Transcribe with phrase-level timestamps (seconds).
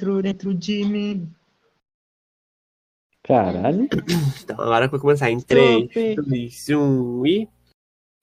[0.00, 1.28] dentro, dentro de mim.
[3.22, 3.86] Caralho.
[4.42, 7.48] Então agora vai começar em 3, 2, 1 e.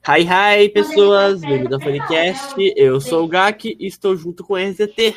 [0.08, 1.42] Hi, hi, pessoas!
[1.42, 2.56] Bem-vindo ao Funicast.
[2.76, 5.16] Eu sou o Gak e estou junto com a RZT.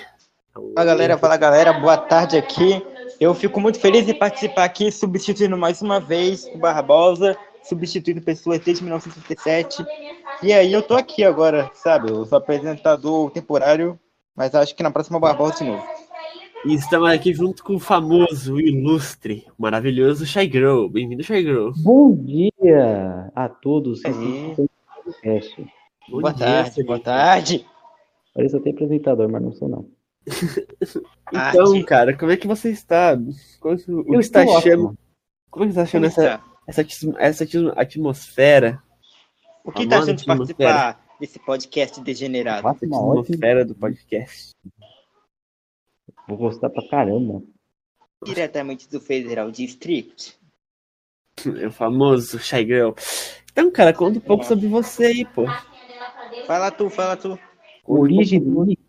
[0.52, 2.83] Fala galera, fala galera, boa tarde aqui.
[3.19, 8.61] Eu fico muito feliz de participar aqui, substituindo mais uma vez o Barbosa, substituindo pessoas
[8.61, 9.85] desde 1967.
[10.42, 12.11] E aí eu tô aqui agora, sabe?
[12.11, 13.99] Eu sou apresentador temporário,
[14.35, 15.99] mas acho que na próxima Barbosa de novo.
[16.66, 20.88] E estamos aqui junto com o famoso, o ilustre, o maravilhoso Shy Girl.
[20.88, 21.70] Bem-vindo, Shy Girl.
[21.78, 24.02] Bom dia a todos.
[24.02, 25.62] Podcast.
[26.09, 26.87] Bom boa dia, tarde, Felipe.
[26.87, 27.66] boa tarde.
[28.34, 29.87] Parece até apresentador, mas não sou não.
[31.32, 31.84] Então, Tarde.
[31.84, 33.16] cara, como é que você está?
[33.60, 34.98] Como, o que Eu você está achando?
[35.48, 36.45] Como é que você está achando essa, está?
[36.66, 36.82] essa,
[37.20, 38.82] essa atmos- atmosfera?
[39.65, 42.62] O que tá Famosa achando de participar desse podcast degenerado?
[42.62, 42.96] Uma ótima.
[43.20, 44.51] atmosfera do podcast.
[46.30, 47.42] Vou gostar pra caramba.
[48.24, 50.38] Diretamente do Federal District.
[51.59, 52.90] É o famoso Shy Girl.
[53.50, 55.46] Então, cara, conta um pouco sobre você aí, pô.
[56.46, 57.38] Fala tu, fala tu.
[57.87, 58.82] Origem do Nick.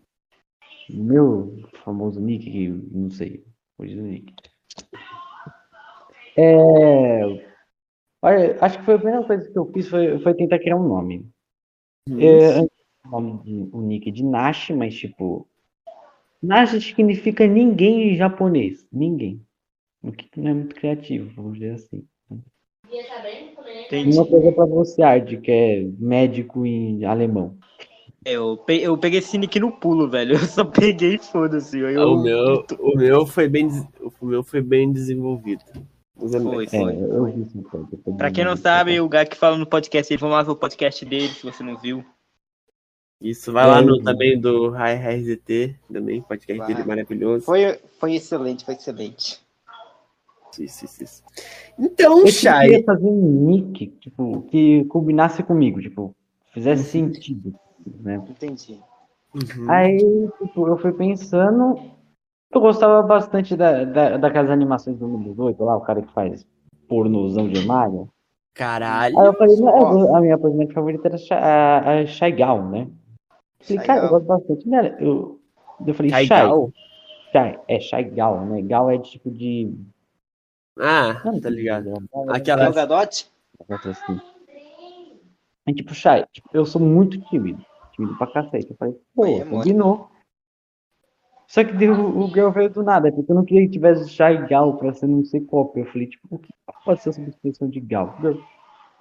[0.89, 3.45] Meu famoso Nick, que não sei.
[3.77, 4.33] Origem do Nick.
[6.35, 7.21] É.
[8.21, 10.89] Olha, acho que foi a primeira coisa que eu fiz foi, foi tentar criar um
[10.89, 11.31] nome.
[12.09, 15.47] É, o nome de, o nick de Nash, mas tipo.
[16.41, 18.85] Nash significa ninguém em japonês.
[18.91, 19.41] Ninguém.
[20.03, 22.03] O que não é muito criativo, vamos dizer assim.
[23.85, 24.17] Entendi.
[24.17, 27.57] Uma coisa pra você, Ard, que é médico em alemão.
[28.25, 30.33] Eu, pe- eu peguei esse nick no pulo, velho.
[30.35, 31.79] Eu só peguei e foda-se.
[31.79, 32.13] Eu...
[32.13, 33.67] O meu, o meu foi bem,
[34.19, 35.63] o meu foi bem desenvolvido.
[36.15, 36.73] Foi, amigos.
[36.73, 36.93] É, foi.
[36.93, 41.03] eu Pra quem não sabe, o Gak fala no podcast, vamos lá ver o podcast
[41.03, 42.05] dele, se você não viu.
[43.21, 46.73] Isso, vai lá no também do Hi Hi RZT, também, podcast Vai.
[46.73, 47.45] dele maravilhoso.
[47.45, 49.39] Foi, foi excelente, foi excelente.
[50.59, 51.23] Isso, isso, isso.
[51.77, 56.15] Então, Eu Shy, queria fazer um nick, tipo, que combinasse comigo, tipo,
[56.51, 57.53] fizesse sentido,
[58.01, 58.21] né?
[58.27, 58.79] Entendi.
[59.33, 59.69] Uhum.
[59.71, 59.97] Aí,
[60.41, 61.79] tipo, eu fui pensando,
[62.51, 66.45] eu gostava bastante da, da, daquelas animações do número 8, lá, o cara que faz
[66.89, 68.09] pornozão de Mario.
[68.53, 69.17] caralho.
[69.17, 72.87] Aí eu falei, eu- a minha personagem favorita era a, a Shy Gal, né?
[73.63, 74.09] Falei, cara, eu Gal.
[74.09, 74.87] gosto bastante dela.
[74.99, 75.39] Eu,
[75.85, 76.71] eu falei, Kaigal?
[77.31, 78.61] Shy, é Shy Gal, né?
[78.61, 79.73] Gal é de tipo de...
[80.79, 81.85] Ah, não, tá ligado.
[82.11, 83.31] Gal é- Aquela- Gal Gadot?
[83.69, 84.19] Outra assim.
[85.67, 87.63] Aí, tipo, Chay, tipo, eu sou muito tímido.
[87.93, 88.71] Tímido pra cacete.
[88.71, 90.09] Eu falei, pô, é combinou.
[91.47, 94.47] Só que deu, o girl veio do nada, porque eu não queria que tivesse Shy
[94.47, 95.81] Gal pra ser não sei cópia.
[95.81, 96.49] Eu falei, tipo, o que
[96.85, 98.17] pode ser a substituição de Gal?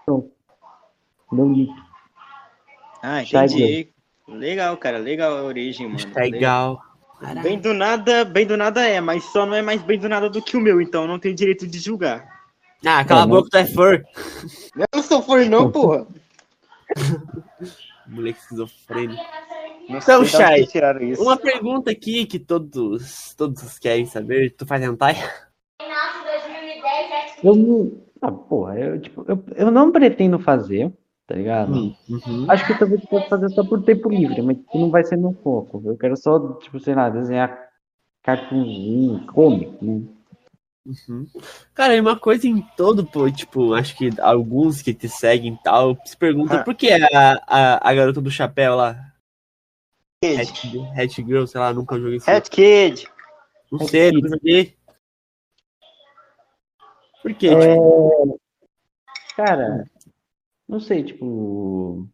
[0.04, 0.32] Pronto.
[1.32, 1.72] Meu nick.
[3.02, 3.88] Ah, entendi.
[4.30, 6.12] Legal, cara, legal a origem, mano.
[6.12, 6.80] Kaigal.
[7.20, 7.42] Legal.
[7.42, 10.30] Bem do nada, bem do nada é, mas só não é mais bem do nada
[10.30, 12.40] do que o meu, então eu não tenho direito de julgar.
[12.84, 14.02] Ah, cala a É, boca, tu é fur.
[14.74, 16.06] Eu não sou fã não, porra.
[18.06, 19.22] Moleque esquizofrênico.
[19.88, 21.22] Não Então, isso.
[21.22, 24.54] Uma pergunta aqui que todos, todos querem saber.
[24.56, 25.16] Tu faz hentai?
[27.42, 27.92] Eu não.
[28.22, 30.92] Ah, porra, eu, tipo, eu, eu não pretendo fazer,
[31.30, 31.72] tá ligado?
[32.08, 32.50] Uhum.
[32.50, 35.32] Acho que talvez possa fazer só por tempo livre, mas tipo, não vai ser meu
[35.44, 35.80] foco.
[35.86, 37.56] Eu quero só, tipo, sei lá, desenhar
[38.20, 40.02] cartunzinho, comic, né?
[40.84, 41.26] Uhum.
[41.72, 45.62] Cara, e uma coisa em todo, pô, tipo, acho que alguns que te seguem e
[45.62, 46.64] tal, se perguntam Ah.
[46.64, 48.96] por que a, a, a garota do chapéu lá,
[50.24, 50.80] Kid.
[50.96, 52.28] Hat, Girl, sei lá, nunca joguei isso.
[52.28, 53.06] Hat Kid.
[53.70, 54.14] Não Hat sei, Kid.
[54.22, 54.74] nunca joguei.
[57.22, 57.46] Por quê?
[57.48, 58.40] É, Tipo,
[59.36, 59.84] Cara,
[60.70, 62.08] não sei, tipo.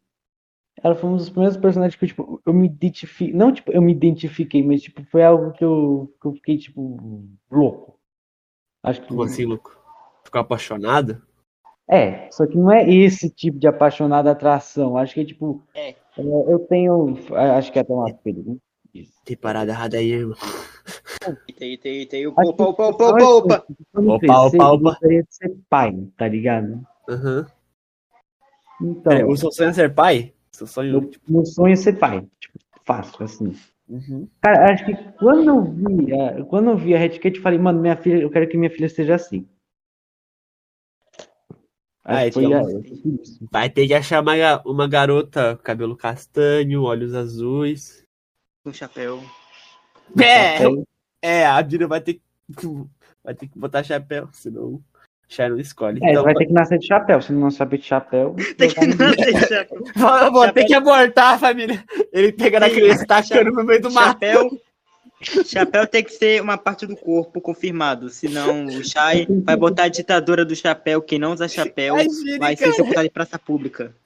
[0.82, 3.34] Ela foi um dos primeiros personagens que eu, tipo, eu me identifiquei.
[3.34, 7.28] Não, tipo, eu me identifiquei, mas, tipo, foi algo que eu, que eu fiquei, tipo,
[7.50, 7.98] louco.
[8.82, 9.08] Acho que.
[9.08, 9.78] como assim, louco?
[10.24, 11.22] Ficou apaixonado?
[11.88, 14.96] É, só que não é esse tipo de apaixonada atração.
[14.96, 15.62] Acho que é, tipo.
[15.74, 15.90] É.
[15.90, 17.14] é, eu tenho.
[17.56, 18.60] Acho que é até uma pergunta.
[19.24, 20.36] Tem parada errada aí, irmão.
[21.48, 22.40] Eita, eita, eita, eita.
[22.40, 23.66] Acho Opa, opa, opa, opa, opa.
[23.94, 24.78] Opa, opa, eu opa.
[24.78, 26.86] gostaria de ser pai, tá ligado?
[27.08, 27.46] Aham.
[28.80, 30.32] Então, Peraí, o seu sonho é ser pai?
[30.52, 31.00] Seu sonho.
[31.00, 32.26] meu, meu sonho é ser pai.
[32.40, 33.56] Tipo, fácil, assim.
[33.88, 34.28] Uhum.
[34.42, 37.58] Cara, acho que quando eu vi, a- quando eu vi a Red Cat, eu falei,
[37.58, 39.46] mano, minha filha, eu quero que minha filha seja assim.
[42.04, 42.62] Ah, então- a-.
[43.50, 48.04] Vai ter que achar uma, uma garota, cabelo castanho, olhos azuis.
[48.64, 49.20] Um chapéu.
[50.20, 50.84] É, Chapéu.
[51.22, 52.22] é, a Dina vai ter que.
[53.24, 54.80] Vai ter que botar chapéu, senão
[55.38, 55.98] Não escolhe.
[56.02, 57.20] É, então, vai ter que nascer de chapéu.
[57.20, 58.36] Se não saber de chapéu.
[58.56, 59.82] Tem que nascer chapéu.
[60.22, 61.84] eu vou ter que abortar, família.
[62.12, 64.12] Ele pega na criança e tacando no meio do mato.
[64.12, 64.50] Chapéu.
[65.44, 69.88] Chapéu tem que ser uma parte do corpo confirmado, senão o Shai vai botar a
[69.88, 71.00] ditadura do chapéu.
[71.00, 73.96] Quem não usa chapéu Imagine, vai ser executado em praça pública.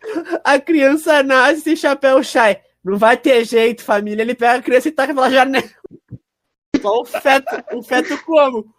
[0.45, 2.61] a criança nasce sem chapéu chai.
[2.83, 4.23] Não vai ter jeito, família.
[4.23, 5.69] Ele pega a criança e taca pela janela.
[6.81, 8.73] Só o feto, o feto como?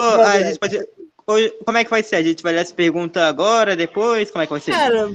[0.00, 0.86] Ô, a gente pode-
[1.64, 2.16] Como é que vai ser?
[2.16, 4.30] A gente vai ler essa pergunta agora, depois?
[4.32, 4.72] Como é que vai ser?
[4.72, 5.08] Cara,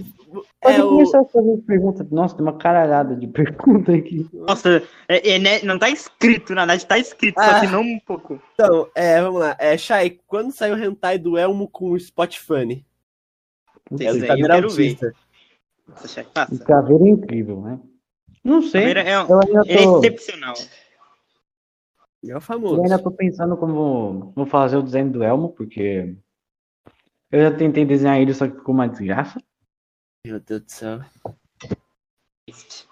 [0.62, 0.90] Pode é o...
[0.90, 2.10] começar a fazer perguntas.
[2.10, 4.26] Nossa, tem uma caralhada de perguntas aqui.
[4.34, 7.60] Nossa, é- é, né, não tá escrito, na verdade tá escrito, só Ah.
[7.60, 8.42] que não um pouco.
[8.54, 9.56] Então, é, vamos lá.
[9.60, 12.86] É, Shai, quando saiu o hentai do Elmo com o Spot Funny?
[13.92, 14.84] Esse o aí eu caveira quero ver.
[14.84, 15.14] autista.
[15.88, 16.64] Nossa, Shai, passa.
[16.64, 17.80] caveira é incrível, né?
[18.44, 18.82] Não sei.
[18.82, 20.54] Caveira é, um- ele é tô, excepcional.
[22.26, 22.82] Ele é o eu famoso.
[22.82, 26.16] ainda tô pensando como vou fazer o desenho do Elmo, porque
[27.32, 29.40] eu já tentei desenhar ele, só que ficou uma desgraça.
[30.26, 31.02] Meu Deus do céu.
[32.48, 32.88] Triste.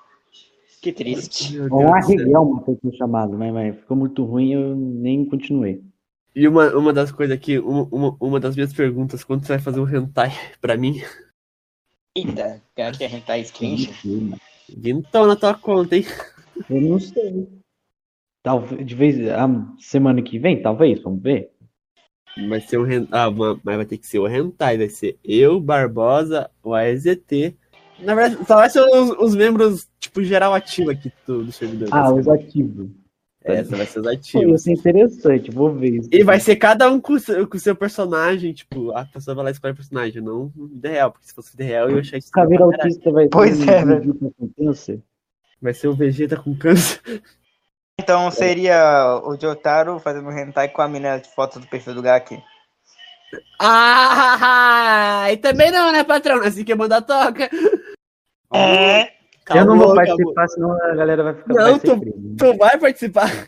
[0.82, 1.60] Que triste.
[1.62, 1.94] Ou um.
[1.96, 5.84] Arriguelma foi o chamado, mas, mas ficou muito ruim eu nem continuei.
[6.36, 9.60] E uma, uma das coisas aqui, uma, uma, uma das minhas perguntas, quando você vai
[9.60, 10.32] fazer um hentai
[10.62, 11.02] pra mim?
[12.16, 13.90] Eita, quer que arrentar screen?
[14.70, 16.06] Então na tua conta, hein?
[16.70, 17.63] Eu não sei.
[18.44, 19.48] Talvez, de vez, a
[19.80, 21.50] semana que vem, talvez, vamos ver.
[22.50, 23.08] Vai ser um.
[23.12, 24.78] Ah, ma- mas vai ter que ser o hentai.
[24.78, 27.56] Vai ser eu, Barbosa, o AEZT.
[28.00, 31.88] Na verdade, só vai ser os, os membros, tipo, geral ativo aqui do, do servidor.
[31.92, 32.90] Ah, Vai os ser- ativos.
[33.46, 34.62] Essa vai ser os ativos.
[34.62, 36.10] isso é interessante, vou ver isso.
[36.14, 39.36] E vai ser cada um com o seu, com o seu personagem, tipo, a pessoa
[39.36, 42.02] vai lá escolher o personagem, não vida real, porque se fosse vida real eu ia
[42.02, 42.32] achar isso.
[42.32, 44.00] Caveira autista vai ser Pois um é, velho.
[44.14, 45.02] Vegeta com câncer.
[45.62, 47.02] Vai ser o Vegeta com câncer.
[48.00, 52.42] Então seria o Jotaro fazendo hentai com a mina de foto do perfil do Gaki.
[53.60, 56.42] Ah, e também não, né, patrão?
[56.42, 57.50] Assim que manda toca.
[58.54, 59.12] É.
[59.56, 62.36] eu não vou Calma, participar, senão a galera vai ficar Não, vai tu- preso.
[62.38, 63.48] Tu vai participar.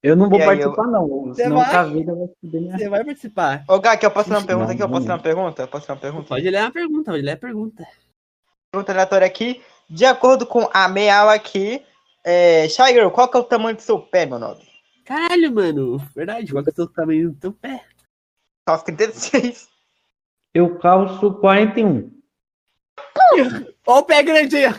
[0.00, 1.34] Eu não vou aí, participar, não.
[1.34, 1.68] Senão vai?
[1.68, 3.64] o Caveira vai minha Você vai participar.
[3.68, 4.82] Ô, Gaki, eu posso fazer uma Não, pergunta aqui?
[4.82, 5.16] Eu não, posso fazer não.
[5.16, 5.62] uma pergunta?
[5.62, 6.28] Eu posso fazer uma pergunta?
[6.28, 7.84] Pode ler a pergunta, pode ler a pergunta.
[8.72, 9.60] Pergunta aleatória aqui.
[9.90, 11.84] De acordo com a Meal aqui,
[12.24, 14.66] é, Shy Girl, qual que é o tamanho do seu pé, meu nome?
[15.04, 15.98] Caralho, mano.
[16.14, 17.84] Verdade, qual que é o tamanho do teu pé?
[18.66, 19.68] Calça 36.
[20.54, 22.10] Eu calço 41.
[23.86, 24.74] Ó o pé grande aí, ó.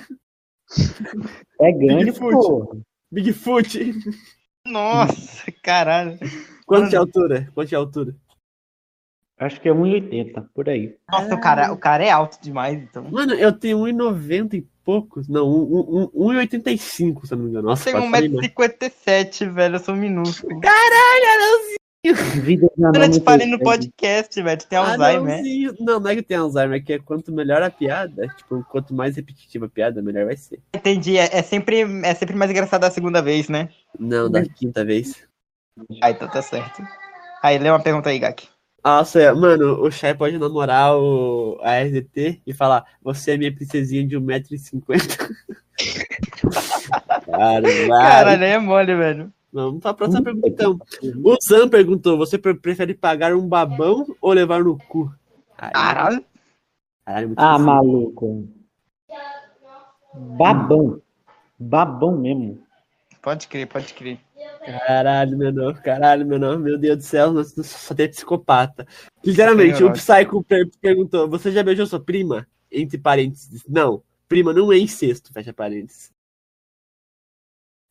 [1.60, 2.31] É grande, Bigfoot.
[2.31, 2.81] pô.
[3.12, 3.94] Bigfoot.
[4.66, 6.18] Nossa, caralho.
[6.66, 7.51] Quanto de altura?
[7.54, 8.16] Quanto de altura?
[9.39, 10.95] Acho que é 1,80, por aí.
[11.12, 13.03] Nossa, o cara, o cara é alto demais, então.
[13.12, 15.27] Mano, eu tenho 1,90 e poucos.
[15.27, 17.68] Não, um- um- um- 1,85, se eu não me engano.
[17.68, 18.25] Nossa, falei mais.
[18.25, 19.75] 1,57m, velho.
[19.75, 20.59] Eu sou minúsculo.
[22.44, 24.59] Vida de Eu anão te muito falei no podcast, velho.
[24.59, 25.36] Tu tem Alzheimer.
[25.36, 25.74] Anãozinho.
[25.79, 28.94] Não, não é que tem Alzheimer, é que é quanto melhor a piada, tipo, quanto
[28.94, 30.59] mais repetitiva a piada, melhor vai ser.
[30.75, 31.18] Entendi.
[31.18, 33.69] É, é sempre, é sempre mais engraçado a segunda vez, né?
[33.97, 35.25] Não, da quinta vez.
[36.01, 36.83] Ah, então tá certo.
[37.41, 38.50] Aí, lê uma pergunta aí, Gaki.
[38.83, 43.53] Nossa, é, mano, o Shai pode namorar o, a RDT e falar: Você é minha
[43.53, 45.35] princesinha de 1,50m.
[47.25, 48.01] Cara, vai.
[48.01, 49.33] Caralho, aí é mole, velho.
[49.51, 50.80] Vamos pra próxima pergunta então.
[51.24, 55.13] O Zan perguntou: Você pre- prefere pagar um babão ou levar no cu?
[55.56, 56.24] Caralho.
[57.06, 58.50] caralho, muito Ah, maluco.
[60.13, 61.01] Babão.
[61.57, 62.62] Babão mesmo.
[63.24, 64.20] Pode crer, pode crer.
[64.86, 68.86] Caralho, meu nome, caralho, meu nome, meu Deus do céu, só tem psicopata.
[69.24, 72.46] Sinceramente, Tem o Psycho per- perguntou: Você já beijou sua prima?
[72.70, 73.63] Entre parênteses.
[73.65, 76.12] Não, prima não é incesto, fecha parênteses.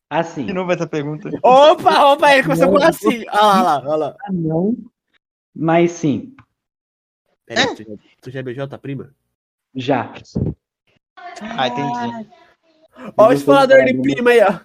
[0.07, 1.31] Assim, De novo essa pergunta.
[1.41, 3.25] Opa, opa, ele começou com assim.
[3.29, 4.17] Olha lá, olha lá, olha lá.
[4.21, 4.77] ah, não.
[5.55, 6.35] Mas sim,
[7.45, 9.13] Peraí, tu, já, tu já beijou a tua prima?
[9.75, 10.13] já.
[11.41, 12.29] Ah, entendi.
[13.17, 14.59] Ó, o explorador de prima aí, ó.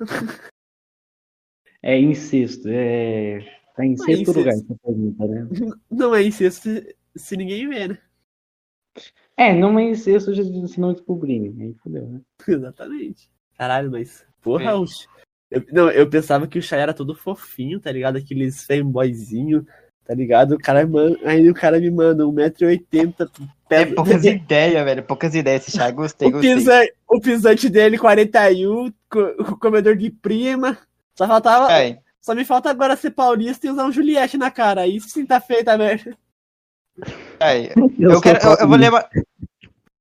[1.88, 2.68] É incesto.
[2.68, 3.40] É.
[3.74, 5.48] Tá em é sexto lugar essa pergunta, né?
[5.90, 7.98] Não é incesto se, se ninguém vê, né?
[9.36, 11.54] É, não é incesto já- se não descobrirem.
[11.60, 12.20] Aí fodeu, né?
[12.46, 13.30] Exatamente.
[13.56, 14.26] Caralho, mas.
[14.42, 14.74] Porra, É.
[14.74, 14.84] o
[15.50, 18.16] eu, não, eu pensava que o Shai era todo fofinho, tá ligado?
[18.18, 19.64] Aqueles fanboyzinho,
[20.04, 20.56] tá ligado?
[20.56, 21.16] O cara man...
[21.24, 23.48] Aí o cara me manda 1,80m.
[23.70, 25.02] É poucas ideias, velho.
[25.04, 25.90] Poucas ideias esse chá.
[25.90, 26.54] Gostei, O, gostei.
[26.54, 26.86] pisa...
[27.08, 30.76] o pisante dele, 41, co- o comedor de prima.
[31.18, 31.66] Só faltava.
[31.66, 34.86] Aí, Só me falta agora ser paulista e usar um Juliette na cara.
[34.86, 36.16] Isso sim tá feito, a merda.
[37.40, 37.70] aí.
[37.98, 39.04] Eu, Eu, quero, eu, eu vou ler uma.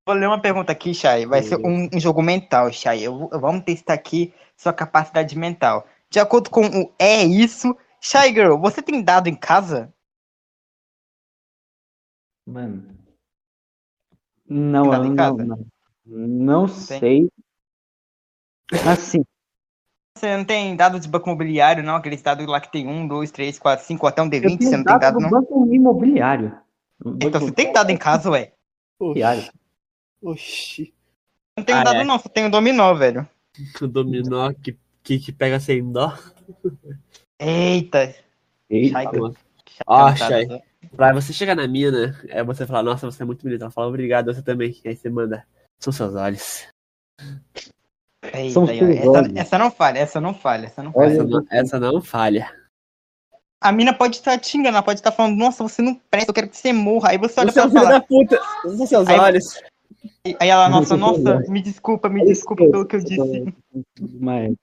[0.06, 1.26] Vou ler uma pergunta aqui, Chay.
[1.26, 3.02] Vai ser um, um jogo mental, Chay.
[3.02, 5.88] Eu, vamos testar aqui sua capacidade mental.
[6.08, 9.92] De acordo com o É Isso, Shy Girl, você tem dado em casa?
[12.46, 12.96] Mano.
[14.48, 15.44] Não, eu não, casa?
[15.44, 15.66] não.
[16.06, 17.30] Não sei.
[18.88, 19.26] Assim,
[20.18, 21.96] Você não tem dado de banco imobiliário, não?
[21.96, 24.78] Aquele estado lá que tem um, dois, três, quatro, cinco, até um Eu D20, você
[24.78, 25.30] não tem dado, do não?
[25.30, 26.58] banco imobiliário.
[27.22, 28.52] Então você tem dado em casa, ué.
[29.00, 29.44] imobiliário.
[30.22, 30.92] Oxi.
[31.56, 32.04] Não tenho Ah, dado, é?
[32.04, 33.28] não, só tenho dominó, velho.
[33.82, 36.18] O dominó que, que, que pega sem dó.
[37.40, 38.16] Eita.
[38.70, 39.12] Eita,
[39.86, 40.48] Ó, Shai,
[40.96, 43.66] Pra você chegar na mina, é você falar, nossa, você é muito bonita.
[43.66, 44.80] Ela fala, obrigado, você também.
[44.86, 45.46] Aí você manda,
[45.80, 46.68] são seus olhos.
[48.40, 51.12] Eita, essa, essa não falha, essa não falha, essa não falha.
[51.14, 52.68] Essa não, essa não falha.
[53.60, 56.50] A mina pode estar te enganando, pode estar falando, nossa, você não presta, eu quero
[56.50, 57.10] que você morra.
[57.10, 58.42] Aí você olha Você é pra filho ela e da puta.
[58.62, 59.62] São seus Aí- olhos.
[60.40, 63.54] Aí ela, nossa, nossa, me desculpa, me desculpa pelo que eu disse.
[64.20, 64.54] Mas,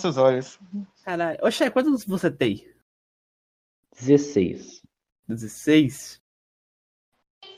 [0.00, 0.58] Seus olhos.
[1.04, 1.38] Caralho.
[1.42, 2.66] Oxe, quantos você tem?
[4.00, 4.82] 16.
[5.28, 6.20] 16?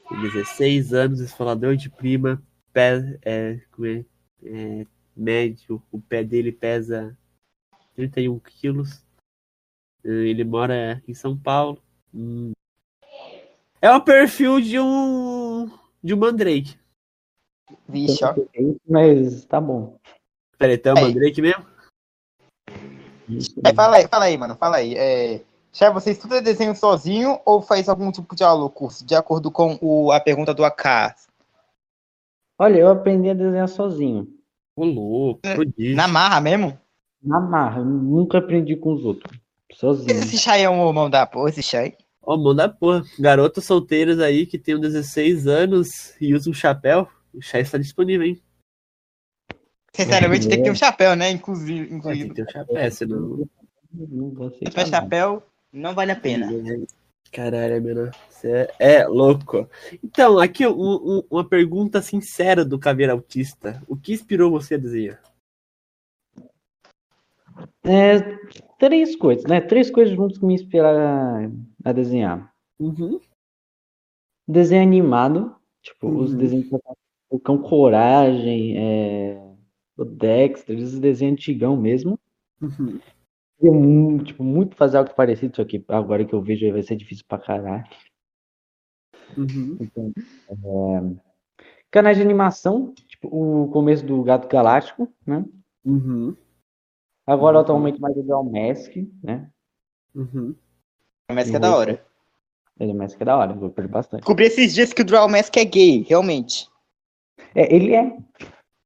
[0.09, 4.05] Tem 16 anos, esfolador de prima, pé, é, como é,
[4.45, 4.87] é,
[5.17, 7.17] médio, o pé dele pesa
[7.95, 9.05] 31 quilos.
[10.05, 11.79] Eh, Ele mora em São Paulo.
[12.15, 12.53] Hum.
[13.81, 15.71] É o perfil de um
[16.03, 16.79] de um Mandrake.
[17.89, 18.35] Vixe, ó.
[18.89, 19.99] Mas tá bom.
[20.59, 21.05] Peraí, tem um Aí.
[21.05, 21.67] Mandrake mesmo?
[23.65, 24.95] É, fala aí, fala aí, mano, fala aí.
[24.95, 29.15] É, Chay, você estuda desenho sozinho ou faz algum tipo de aula ou curso, de
[29.15, 31.17] acordo com o, a pergunta do AK?
[32.63, 34.29] Olha, eu aprendi a desenhar sozinho.
[34.77, 35.97] Ô, louco, prodígio.
[35.97, 36.79] Na marra mesmo?
[37.21, 37.81] Na marra.
[37.81, 39.37] Eu nunca aprendi com os outros.
[39.73, 40.13] Sozinho.
[40.13, 41.97] Esse Chay é um mão da porra, esse Chay.
[42.23, 43.03] Ó, mão da porra.
[43.19, 48.29] Garotos solteiros aí que tem 16 anos e usam um chapéu, o chá está disponível,
[48.29, 48.41] hein?
[49.93, 51.33] Sinceramente, tem que ter um chapéu, né?
[51.33, 52.29] Inclusive, Tem inclusive.
[52.29, 53.49] que ter um chapéu, senão.
[53.93, 54.91] Não vou Se aceitar, tiver não.
[54.91, 55.43] chapéu,
[55.73, 56.49] não vale a pena.
[57.33, 58.13] Caralho, menor.
[58.43, 59.69] Você é, louco.
[60.03, 60.73] Então, aqui um-
[61.19, 63.81] um- uma pergunta sincera do Caveira Autista.
[63.87, 65.23] O que inspirou você a desenhar?
[67.85, 68.19] É,
[68.81, 69.61] três coisas, né?
[69.61, 71.53] Três coisas juntos que me inspiraram
[71.85, 72.53] a, a desenhar.
[72.81, 73.21] Uhum.
[74.49, 76.39] Desenho animado, tipo, os Uhum.
[76.39, 76.99] desenhos eu faço,
[77.31, 79.55] o Cão Coragem, é,
[79.97, 82.19] o Dexter, esses desenhos antigão mesmo.
[82.61, 82.99] Uhum.
[83.61, 87.25] Eu, tipo, muito fazer algo parecido, só que agora que eu vejo vai ser difícil
[87.29, 87.85] pra caralho.
[89.37, 89.77] Uhum.
[89.81, 90.13] Então,
[90.51, 91.21] é,
[91.91, 95.45] canais de animação, tipo, o começo do Gato Galáctico, né?
[95.85, 96.37] Uhum.
[97.27, 97.63] Agora, Uhum.
[97.63, 99.49] atualmente, mais o Draw Mask, né?
[100.15, 100.55] Uhum.
[101.31, 102.05] Mas que é da hora.
[102.81, 104.21] Ele Mask é da hora, eu gostei bastante.
[104.21, 106.69] Descobri esses dias que o Draw Mask é gay, realmente.
[107.55, 108.05] É, ele é.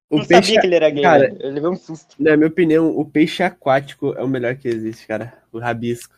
[0.08, 1.36] O não peixe, sabia que ele era gay, cara-.
[1.40, 2.14] Eu levei um susto.
[2.22, 5.42] na minha opinião, o peixe aquático é o melhor que existe, cara.
[5.52, 6.14] O rabisco.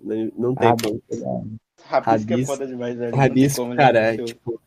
[0.00, 1.56] Não, não tem Ah, como.
[1.84, 3.16] Rabisco é Rabisco- foda demais, velho.
[3.16, 3.76] Rabisco, como, né?
[3.82, 4.60] cara, é tipo.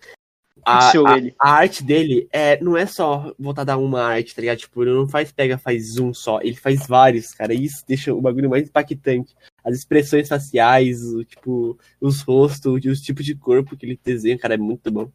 [0.65, 0.93] A, a-
[1.39, 4.59] a arte dele é, não é só voltada a uma arte, tá ligado?
[4.59, 6.39] Tipo, ele não faz pega, faz um só.
[6.41, 7.53] Ele faz vários, cara.
[7.53, 9.35] E isso deixa o bagulho mais impactante.
[9.63, 14.53] As expressões faciais, o, tipo, os rostos, os tipos de corpo que ele desenha, cara,
[14.53, 15.11] é muito bom.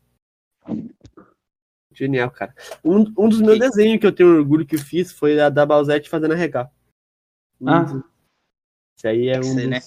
[1.94, 2.54] Genial, cara.
[2.84, 5.64] Um, um dos meus desenhos que eu tenho orgulho que eu fiz foi a da
[5.64, 6.70] Balzete fazendo a regar.
[7.66, 7.84] Ah.
[8.96, 9.80] Esse aí é um ser, né?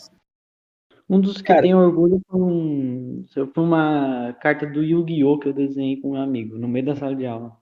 [1.12, 5.38] Um dos que Cara- tem orgulho foi, um, foi uma carta do Yu-Gi-Oh!
[5.40, 7.58] que eu desenhei com meu amigo, no meio da sala de aula.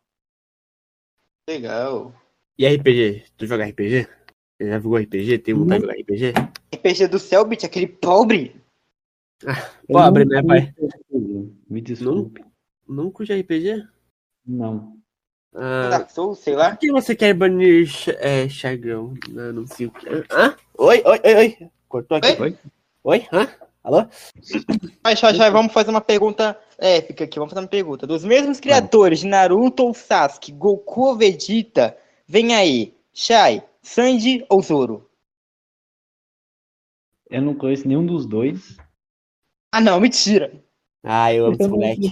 [1.50, 2.14] Legal.
[2.60, 3.24] E RPG?
[3.36, 4.08] Tu joga RPG?
[4.62, 5.40] Já jogou RPG?
[5.40, 6.34] Tem vontade de jogar RPG?
[6.76, 8.56] RPG do Selbit, aquele pobre.
[9.88, 10.72] Eu Pobre, né, pai?
[11.68, 12.46] Me desculpe.
[12.88, 13.84] Não curte RPG?
[14.46, 14.96] Não.
[15.56, 16.70] Ah, Dark Souls, sei lá.
[16.72, 17.90] por que você quer banir
[18.20, 19.16] é, Chagão?
[19.30, 20.08] Não, não sei o que.
[20.30, 20.56] Hã?
[20.78, 21.70] Oi, oi, oi, oi.
[21.88, 22.40] Cortou aqui.
[22.40, 22.56] Oi?
[23.04, 23.26] Oi?
[23.32, 23.48] Hã?
[23.82, 24.06] Alô?
[25.16, 27.40] Já, já, vamos fazer uma pergunta épica aqui.
[27.40, 28.06] Vamos fazer uma pergunta.
[28.06, 32.94] Dos mesmos criadores de Naruto ou Sasuke, Goku ou Vegeta, vem aí.
[33.14, 35.10] Shai, Sanji ou Zoro?
[37.30, 38.78] Eu não conheço nenhum dos dois.
[39.72, 40.52] Ah, não, mentira.
[41.02, 42.12] Ah, eu amo Eu, esse moleque.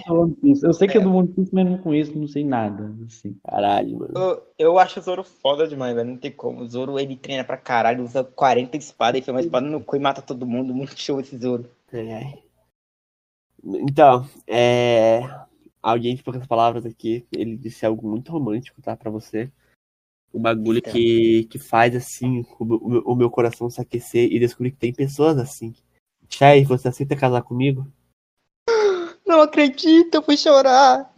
[0.63, 2.95] Eu sei que é do One Piece, mas não conheço, não sei nada.
[3.05, 3.37] Assim.
[3.43, 4.13] Caralho, mano.
[4.15, 6.09] Eu, eu acho o Zoro foda demais, velho.
[6.09, 6.61] Não tem como.
[6.61, 9.99] O Zoro, ele treina pra caralho, usa 40 espadas, enfia uma espada no cu e
[9.99, 10.73] mata todo mundo.
[10.73, 11.69] Muito show esse Zoro.
[11.91, 12.41] Ai.
[13.63, 15.19] Então, é.
[15.81, 18.95] Alguém de poucas palavras aqui, ele disse algo muito romântico, tá?
[18.95, 19.51] Pra você.
[20.33, 20.91] Um bagulho Eita.
[20.91, 24.71] que, que faz assim o meu, o meu- o meu coração se aquecer e descobrir
[24.71, 25.73] que tem pessoas assim.
[26.29, 27.87] Chay, você aceita casar comigo?
[29.37, 31.13] Não acredito, eu fui chorar.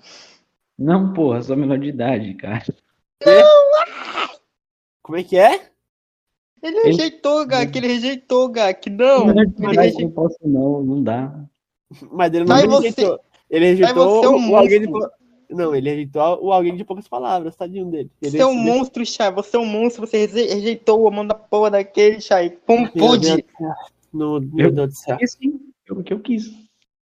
[0.78, 2.66] Não, porra, sou menor de idade, cara.
[5.02, 5.70] Como é que é?
[6.62, 8.90] Ele Ele- rejeitou, Gak, ele rejeitou, Gak.
[8.90, 10.02] Não, idade rejeitou.
[10.02, 11.34] não posso não, não dá.
[12.12, 12.88] Mas ele não Vai ele você.
[12.90, 13.20] rejeitou.
[13.50, 14.88] Ele rejeitou você é um o- alguém de.
[15.50, 18.12] Não, ele rejeitou o alguém de poucas palavras, tadinho dele.
[18.22, 19.32] Ele Você é um monstro, Chay.
[19.32, 20.06] Você é um monstro.
[20.06, 22.50] Você rejeitou o amor da porra daquele, Chay.
[22.68, 23.28] Como Meu pôde?
[23.28, 23.74] Deus do céu.
[24.12, 25.18] No, meu Deus do céu.
[25.90, 26.52] É o que eu quis.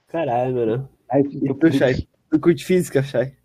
[0.08, 0.88] Caralho, mano.
[1.14, 2.08] E eu, tu, Chay?
[2.30, 3.36] Tu curte física, Chay?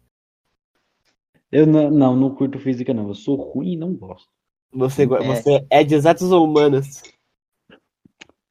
[1.52, 3.08] eu não, não, não curto física, não.
[3.08, 4.30] Eu sou ruim e não gosto.
[4.74, 5.06] Você, É.
[5.06, 7.02] você é de exatas ou humanas?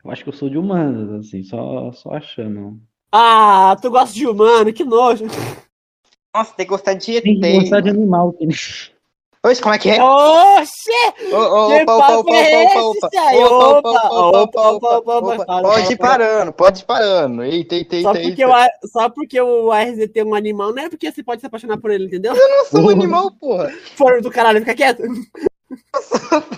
[0.04, 2.80] Eu acho que eu sou de humanas, assim, só, só achando.
[3.12, 5.24] Ah, tu gosta de humano, que nojo.
[6.34, 7.22] Nossa, tem que gostar de ET.
[7.22, 8.32] Tem que gostar de animal.
[8.32, 8.46] Que...
[9.44, 9.94] Oxe, como é que é?
[9.96, 10.62] Que Opa,
[11.82, 15.42] opa, papo opa, é opa, opa, opa, Opa, opa, opa, opa, opa, opa, opa.
[15.42, 15.62] opa.
[15.62, 17.42] Pode ir parando, pode ir parando.
[17.44, 18.70] Eita, eita, Só eita, porque, eita.
[18.82, 21.76] o, só porque o RZT é um animal, não é porque você pode se apaixonar
[21.78, 22.34] por ele, entendeu?
[22.34, 23.70] Eu não sou um animal, porra.
[23.96, 25.02] For do caralho, fica quieto.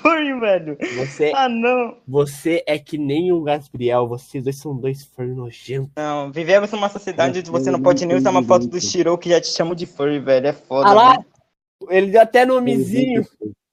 [0.03, 0.77] Foi, velho.
[0.99, 1.96] Você, Ah, não.
[2.07, 5.90] você é que nem o Gabriel, vocês dois são dois furry nojentos.
[5.96, 9.31] Não, vivemos numa sociedade onde você não pode nem usar uma foto do Shiro que
[9.31, 10.49] já te chamam de furry, velho.
[10.49, 10.88] É foda.
[10.88, 11.25] Ah lá, velho.
[11.89, 13.25] Ele deu até nomezinho,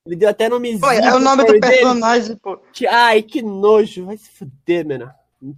[0.06, 0.82] ele deu até nomezinho.
[0.82, 1.74] Pô, é o nome do furry dele.
[1.78, 2.60] personagem, pô.
[2.90, 5.12] Ai, que nojo, vai se fuder, mano.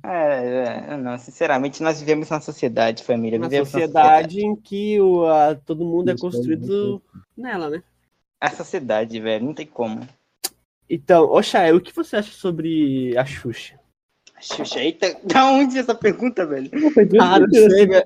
[0.03, 3.37] É, é, não, sinceramente, nós vivemos na sociedade, família.
[3.37, 7.01] Uma vivemos na sociedade em que o, a- todo mundo é Isso, é construído
[7.37, 7.83] nela, né?
[8.41, 10.07] A sociedade, velho, não tem como.
[10.89, 13.79] Então, Chay, o que você acha sobre a Xuxa?
[14.39, 16.69] Xuxa, eita, da onde essa pergunta, velho?
[17.19, 18.03] Ah, não sei, velho.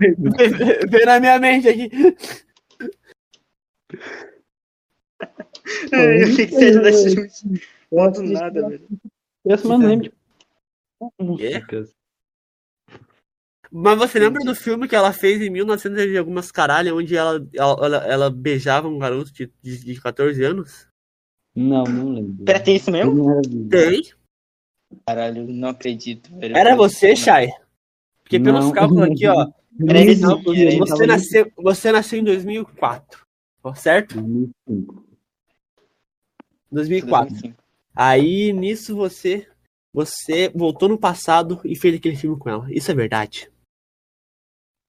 [0.90, 1.90] Veio na minha mente aqui.
[5.92, 7.48] Eu que seja da Xuxa.
[7.92, 8.88] Eu Do nada, velho.
[9.46, 10.14] Essa mano lembro de
[11.20, 11.96] músicas.
[13.72, 17.46] Mas você lembra do filme que ela fez em 1900 e algumas caralho, onde ela,
[17.54, 20.88] ela, ela, ela beijava um garoto de, de, de 14 anos?
[21.56, 22.46] Não, não lembro.
[22.46, 23.42] Pera, tem isso mesmo?
[23.70, 24.02] Tem.
[25.06, 26.58] Caralho, não acredito, velho.
[26.58, 27.50] Era você, Chay?
[28.24, 28.72] Porque pelos Não.
[28.72, 29.52] cálculos aqui, ó,
[30.80, 33.29] você nasceu, você nasceu em 2004, ó,
[33.76, 34.18] certo?
[34.20, 35.06] em 2005.
[36.72, 37.56] 2004.
[37.96, 39.48] Aí, nisso, você
[39.92, 42.68] você voltou no passado e fez aquele filme com ela.
[42.72, 43.50] Isso é verdade?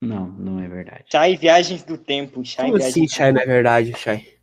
[0.02, 1.04] Não, não é verdade.
[1.11, 2.44] Chai Viagens do Tempo.
[2.44, 4.38] Chai Como Viagens assim, Chay, não é verdade, Chay?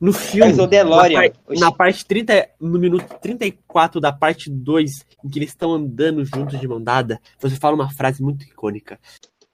[0.00, 1.20] No filme, Mas o DeLorean.
[1.22, 4.90] na, par- na parte 30, no minuto 34 da parte 2,
[5.24, 8.98] em que eles estão andando juntos de mão dada, você fala uma frase muito icônica.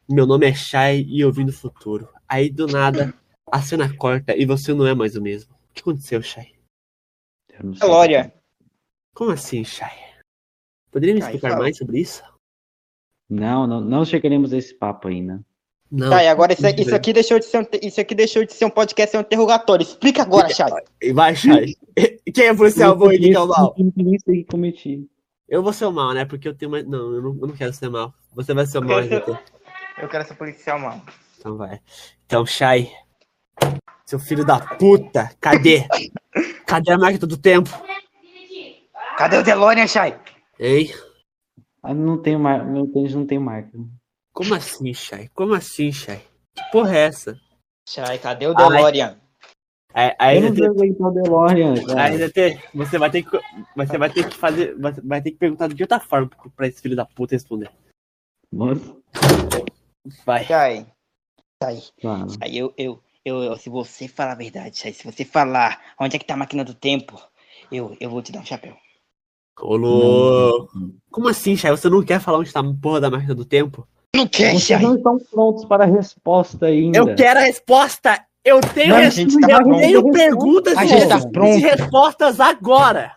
[0.09, 2.09] Meu nome é Shai e eu vim do futuro.
[2.28, 3.14] Aí, do nada,
[3.51, 5.53] a cena corta e você não é mais o mesmo.
[5.53, 6.53] O que aconteceu, Shai?
[7.53, 7.87] Eu não sei.
[7.87, 8.33] DeLorean.
[9.15, 9.97] Como assim, Shai?
[10.91, 11.63] Poderia me explicar fala.
[11.63, 12.23] mais sobre isso?
[13.29, 15.41] Não, não, não chegaremos a esse papo ainda.
[15.91, 16.11] Não.
[16.11, 18.65] Tá, e agora isso, isso aqui deixou de ser um, isso aqui deixou de ser
[18.65, 19.83] um podcast, é um interrogatório.
[19.83, 20.71] Explica agora, Chai.
[21.13, 21.75] Vai, Shai.
[22.33, 23.75] Quem é policial bom e quem é o mal?
[23.77, 25.09] Eu nem sei que cometi.
[25.49, 26.25] Eu vou ser o mal, né?
[26.25, 26.87] Porque eu tenho mais.
[26.87, 28.15] Não, eu não, eu não quero ser mal.
[28.35, 29.41] Você vai ser o Eu mal, quero ser-.
[30.01, 31.03] Eu quero ser policial, mano.
[31.37, 31.81] Então vai.
[32.25, 32.89] Então, Shai.
[34.07, 35.31] Seu filho da puta.
[35.40, 35.87] Cadê?
[36.66, 37.70] Cadê a máquina do tempo?
[39.16, 40.20] Cadê o DeLorean, Chai?
[40.59, 40.92] Hein?
[41.83, 42.64] Ah, não tem mar...
[42.64, 43.70] Meu tênis não tem marca.
[44.33, 45.29] Como assim, Shai?
[45.35, 46.20] Como assim, Shai?
[46.55, 47.38] Que porra é essa?
[47.88, 49.16] Chai, cadê o DeLorean?
[49.92, 52.03] Aí, aí Eu não tem- o DeLorean, cara.
[52.05, 53.40] ainda tem- você vai ter que.
[53.77, 54.77] Você vai ter que fazer.
[55.03, 57.70] Vai, ter que perguntar de outra forma pra esse filho da puta responder.
[58.53, 58.96] Nossa,
[60.25, 60.44] Vai.
[60.44, 60.87] Chay.
[62.01, 62.27] cara.
[62.40, 66.16] Aí eu, eu, eu, eu- se você falar a verdade, Chay, se você falar onde
[66.16, 67.20] é que tá a máquina do tempo,
[67.70, 68.74] eu, eu vou te dar um chapéu.
[69.61, 70.70] Ô, louco.
[71.11, 71.70] Como assim, Chay?
[71.70, 73.87] Você não quer falar onde tá a porra da máquina do tempo?
[74.16, 74.80] Não quer, Vocês Chay?
[74.83, 76.98] não estão prontos para a resposta ainda.
[76.98, 78.24] Eu quero a resposta!
[78.42, 81.59] Eu tenho, Não, res- gente tá eu tenho perguntas A e gente tá pronto.
[81.59, 83.14] e respostas agora!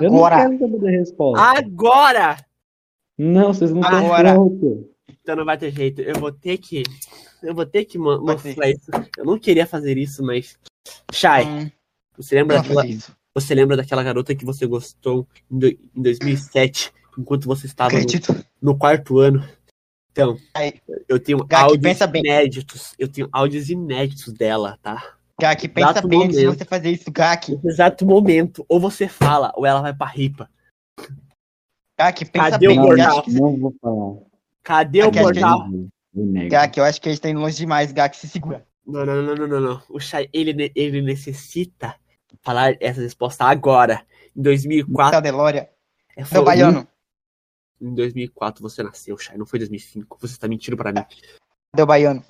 [0.00, 0.36] Eu não Agora.
[0.48, 1.58] quero saber da resposta.
[1.58, 2.36] Agora!
[3.18, 4.86] Não, vocês não estão prontos.
[5.24, 6.02] Então não vai ter jeito.
[6.02, 6.82] Eu vou ter que.
[7.42, 8.90] Eu vou ter que mostrar isso.
[9.16, 10.58] Eu não queria fazer isso, mas.
[11.10, 11.70] Shai, Hum,
[12.16, 12.84] você lembra daquela,
[13.34, 18.04] você lembra daquela garota que você gostou em, do- em 2007, enquanto você estava no,
[18.60, 19.42] no quarto ano?
[20.12, 20.74] Então, Aí.
[21.08, 22.20] eu tenho Gaki, áudios pensa bem.
[22.22, 22.94] inéditos.
[22.98, 25.16] Eu tenho áudios inéditos dela, tá?
[25.40, 26.58] Gak, pensa Exato bem antes de momento.
[26.58, 27.50] você fazer isso, Gak.
[27.50, 30.48] Nesse exato momento, ou você fala, ou ela vai pra ripa.
[31.98, 32.78] Gak, pensa Cadê o bem.
[32.78, 33.08] Eu portal?
[33.18, 34.18] acho que, Não vou falar.
[34.64, 35.68] Cadê o Aqui, que- portal?
[36.14, 36.50] Eu nego.
[36.50, 38.66] Gak, eu acho que a gente tá indo longe demais, Gak, se segura.
[38.86, 39.82] Não, não, não, não, não, não.
[39.88, 41.94] O Shai, ele, ele necessita
[42.42, 44.04] falar essa resposta agora.
[44.36, 45.12] Em 2004.
[45.12, 45.70] Tá, Delória.
[46.16, 46.86] É, Seu baiano.
[47.80, 49.36] Em 2004 você nasceu, Shai.
[49.36, 50.16] Não foi 2005.
[50.20, 51.04] Você está mentindo pra mim.
[51.74, 52.24] Deu baiano.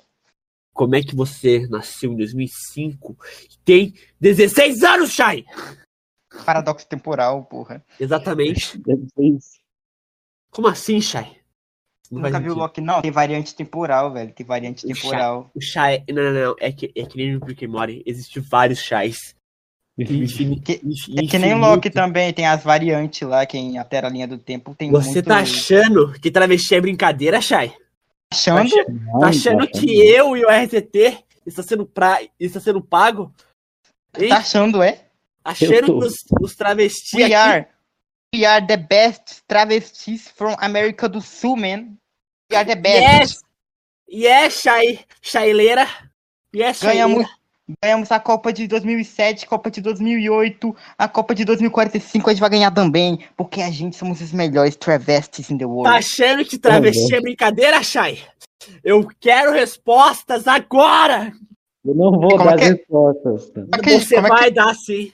[0.73, 3.15] Como é que você nasceu em 2005
[3.49, 5.45] e tem 16 anos, Shai?
[6.45, 7.85] Paradoxo temporal, porra.
[7.99, 8.81] Exatamente.
[10.51, 11.34] Como assim, Shai?
[12.11, 12.55] Não Nunca viu o.
[12.57, 12.81] Loki?
[12.81, 14.31] Não, tem variante temporal, velho.
[14.33, 15.49] Tem variante O temporal.
[15.55, 16.03] O Shai.
[16.09, 16.55] Não, não, não.
[16.59, 18.03] É que, é que nem and Morty.
[18.05, 18.79] Existem vários.
[19.97, 20.81] Infini- Que-
[21.17, 21.57] É que nem o.
[21.57, 25.25] Loki também, tem as variantes lá, quem altera a linha do tempo tem Você muito...
[25.27, 27.73] tá achando que travesti é brincadeira, Shai?
[28.31, 28.69] achando?
[28.89, 32.19] Não, Tá achando tá que eu e o RTT está sendo, pra...
[32.37, 33.33] está sendo pago?
[34.19, 34.29] Hein?
[34.29, 35.05] Tá achando, é?
[35.45, 37.13] Achando que os, os travestis.
[37.13, 37.67] We aqui- are.
[38.35, 41.97] We are the best travestis from América do Sul, man.
[42.51, 42.99] We are the best.
[43.01, 43.41] Yes!
[44.09, 44.99] Yes, Shai...
[45.21, 45.87] Shaileira!
[46.53, 47.29] Yes, Ganhamos, Shaileira.
[47.81, 52.49] ganhamos a Copa de 2007, Copa de 2008, a Copa de 2045 a gente vai
[52.49, 55.97] ganhar também, porque a gente somos os melhores travestis in the Tá world.
[55.97, 58.19] achando que travesti é brincadeira, Shai?
[58.83, 61.31] Eu quero respostas agora!
[61.85, 62.67] Eu não vou Como é dar que é?
[62.73, 63.49] respostas.
[63.51, 63.61] tá?
[63.61, 65.11] Como é que- Você como é que- vai dar sim.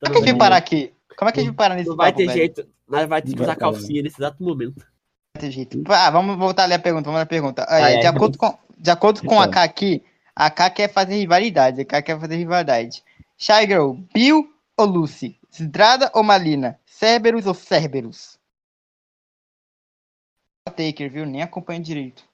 [0.00, 0.92] Como é que a gente vai parar aqui?
[1.16, 2.38] Como é que a gente vai parar nesse Não vai papo, ter velho?
[2.38, 2.68] jeito.
[2.88, 4.78] Nós vai ter que usar calcinha nesse exato momento.
[4.78, 4.86] Não
[5.34, 5.82] vai ter jeito.
[5.88, 7.66] Ah, vamos voltar ali a pergunta, vamos à pergunta.
[7.68, 8.00] Ah, é, é.
[8.00, 9.52] de, acordo com, de acordo com a Então.
[9.52, 13.02] K aqui, a K quer fazer rivalidade, a K quer fazer rivalidade.
[13.38, 15.38] Shy Girl, Bill ou Lucy?
[15.54, 16.78] Zidrada ou Malina?
[16.84, 18.38] Cerberus ou Cerberus?
[20.64, 21.24] Taker, viu?
[21.24, 22.24] Nem acompanha direito.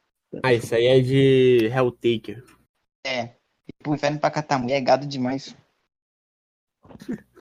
[0.43, 2.43] Ah, isso aí é de Helltaker.
[3.05, 3.31] É.
[3.69, 5.55] E pro inferno pra catar mulher é gado demais.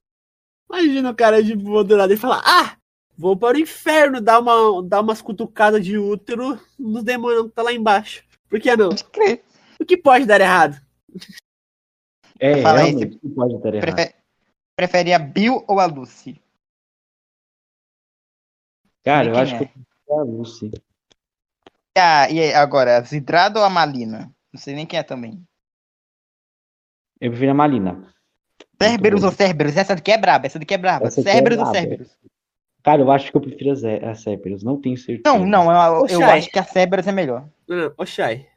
[0.72, 2.78] Imagina o cara de boa do nada e falar: Ah,
[3.18, 7.62] vou para o inferno dar, uma, dar umas cutucadas de útero nos demônios que tá
[7.62, 8.24] lá embaixo.
[8.50, 8.90] Por que não?
[9.80, 10.82] O que pode dar errado?
[12.40, 13.94] É, Fala aí, realmente, não pode dar errado.
[13.96, 14.16] Prefe-
[14.76, 16.42] Prefere a Bill ou a Lucy?
[19.04, 19.60] Cara, eu acho é?
[19.60, 20.72] que prefiro a Lucy.
[21.98, 24.34] Ah, e aí, agora, a Zidrada ou a Malina?
[24.54, 25.44] Não sei nem quem é também.
[27.20, 28.14] Eu prefiro a Malina.
[28.90, 29.28] Cerberus bom.
[29.28, 29.78] ou Cerberus?
[29.78, 31.08] Essa daqui é braba, essa daqui é braba.
[31.08, 31.66] Essa aqui é Cerberus ou.
[31.66, 32.18] Cerberus?
[32.84, 34.64] Cara, eu acho que eu prefiro a, a Cerberus.
[34.64, 35.38] Não tenho certeza.
[35.38, 37.48] Não, não, eu, eu acho que a Cerberus é melhor.
[37.68, 38.50] Não, não, ô Shai,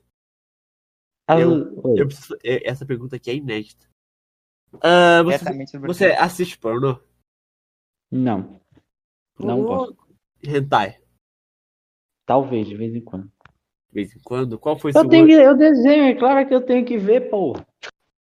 [1.28, 3.87] eu- eu preciso- é- essa pergunta aqui é inédita.
[4.82, 6.98] Ah, você, sobre você assiste pornô?
[8.10, 8.60] Não.
[9.38, 9.96] Não gosto.
[10.42, 10.98] Hentai,
[12.26, 13.24] Talvez, de vez em quando.
[13.24, 14.58] de vez em quando.
[14.58, 15.02] Qual foi seu.
[15.02, 17.54] Eu tenho que, eu desenho, é claro que eu tenho que ver, pô.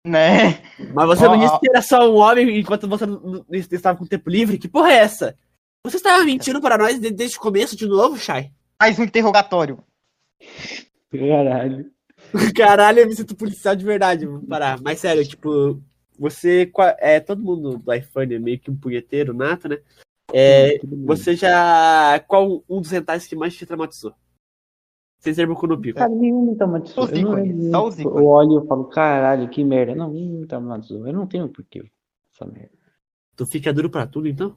[0.05, 0.61] Né?
[0.93, 4.29] Mas você Ó, não disse que era só um homem enquanto você estava com tempo
[4.29, 4.57] livre?
[4.57, 5.37] Que porra é essa?
[5.85, 8.51] Você estava mentindo para nós de- desde o começo de novo, Shai?
[8.79, 9.83] Mais um interrogatório.
[11.11, 11.91] Caralho.
[12.55, 14.79] Caralho, eu me sinto policial de verdade, vou parar.
[14.81, 15.81] Mas sério, tipo,
[16.17, 16.69] você.
[16.99, 19.79] É, todo mundo do iPhone é meio que um punheteiro nato, né?
[20.31, 22.23] É, você já.
[22.27, 24.13] Qual um dos rentais que mais te traumatizou?
[25.19, 25.99] Sem ser Pico.
[25.99, 27.03] Cara, nenhum me traumatizou.
[27.03, 28.17] Os Eu ícones, só os ícones.
[28.17, 29.93] Eu olho e eu falo, caralho, que merda.
[29.93, 31.05] Não, nenhum me traumatizou.
[31.05, 31.83] Eu não tenho porquê
[32.33, 32.71] essa merda.
[33.35, 34.55] Tu fica duro pra tudo, então?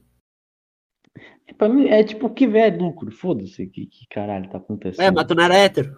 [1.46, 3.10] É, pra mim, é tipo, que velho é lucro.
[3.10, 5.04] Foda-se que, que caralho tá acontecendo.
[5.04, 5.96] É, mas tu não era hétero.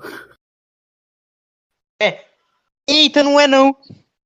[2.87, 3.75] Eita, não é não.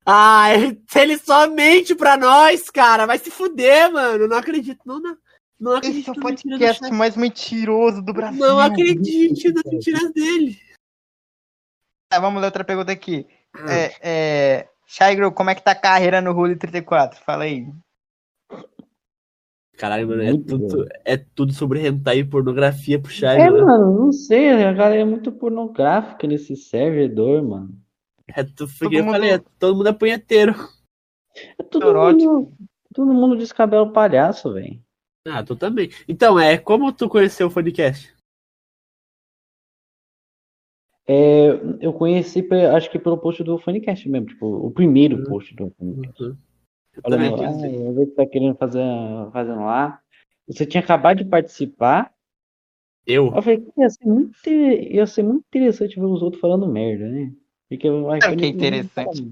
[0.05, 0.49] Ah,
[0.97, 3.07] ele só mente pra nós, cara.
[3.07, 4.27] Vai se fuder, mano.
[4.27, 5.17] Não acredito, não, não.
[5.61, 8.39] Não Esse acredito é o na mentira do podcast mais mentiroso do Brasil.
[8.39, 10.57] Não acredite nas mentiras dele.
[12.11, 13.27] Tá, vamos ler outra pergunta aqui.
[13.55, 13.73] Ah.
[13.73, 17.21] É, é, Shai Girl, como é que tá a carreira no Rule 34?
[17.25, 17.67] Fala aí.
[19.77, 23.65] Caralho, mano, é tudo, é tudo sobre hentai e pornografia pro Shai, É, mano.
[23.67, 27.81] mano, não sei, a galera é muito pornográfica nesse servidor, mano.
[28.27, 30.55] É tudo, Todo eu mundo- falei, é- todo mundo é punheteiro.
[31.57, 32.33] É todo Erótico.
[32.33, 32.53] mundo,
[32.93, 34.83] todo mundo descabelo palhaço, velho.
[35.27, 35.91] Ah, tu também.
[36.09, 38.13] Então, é, como tu conheceu o podcast?
[41.07, 41.49] É,
[41.81, 45.25] eu conheci, acho que pelo post do Funnycast mesmo, tipo, o primeiro Uhum.
[45.25, 46.35] post do Falando,
[47.03, 47.75] também ah, conheci.
[47.77, 48.83] eu vejo que tá querendo fazer,
[49.33, 50.01] fazendo lá.
[50.47, 52.13] Você tinha acabado de participar.
[53.07, 53.35] Eu?
[53.35, 57.09] Eu falei que ia ser muito, ia ser muito interessante ver os outros falando merda,
[57.09, 57.33] né?
[57.71, 59.27] Porque o É, que é não interessante.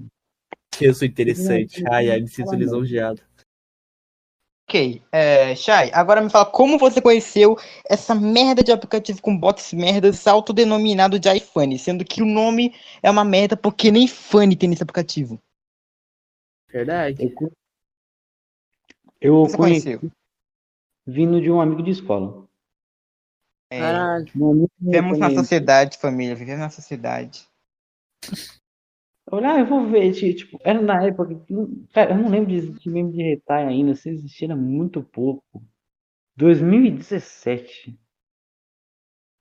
[0.81, 1.83] Eu sou interessante.
[1.91, 3.21] Ai, ai, me sinto lisonjeado.
[4.69, 7.57] Ok, é, Shai, agora me fala como você conheceu
[7.89, 13.09] essa merda de aplicativo com bots merdas autodenominado de iPhone, sendo que o nome é
[13.09, 15.41] uma merda porque nem fone tem nesse aplicativo.
[16.67, 17.33] Verdade.
[17.39, 17.51] Eu,
[19.21, 20.11] eu Você conheci conheceu?
[21.05, 22.45] vindo de um amigo de escola.
[23.71, 23.79] É,
[24.35, 27.47] meu vivemos na sociedade, família, vivemos na sociedade.
[29.27, 31.53] Eu falei, ah, eu vou ver, ti- tipo, era na época que,
[31.93, 35.61] cara, eu não lembro de existir meme de hentai ainda, se existia era muito pouco.
[36.37, 37.97] 2017.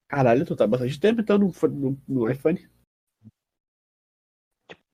[0.09, 2.68] Caralho, tu tá bastante tempo então no, no, no iPhone.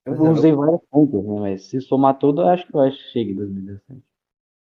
[0.06, 2.80] Eu Mas é usei várias contas, né, mas se somar tudo, eu acho que eu
[2.80, 4.02] acho que chega em 2017.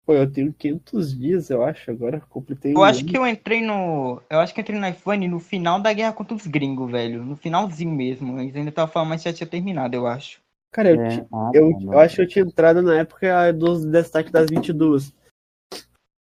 [0.08, 3.08] Pô, eu tenho 500 dias, eu acho, agora completei Eu um acho ano.
[3.10, 4.22] que eu entrei no.
[4.30, 7.22] Eu acho que eu entrei no iPhone no final da guerra contra os gringos, velho.
[7.22, 8.40] No finalzinho mesmo.
[8.40, 10.40] Eles ainda estavam falando, mas já tinha terminado, eu acho.
[10.72, 13.52] Cara, eu, É, ti- ah, eu, tá, eu acho que eu tinha entrado na época
[13.52, 15.12] dos destaques das 22.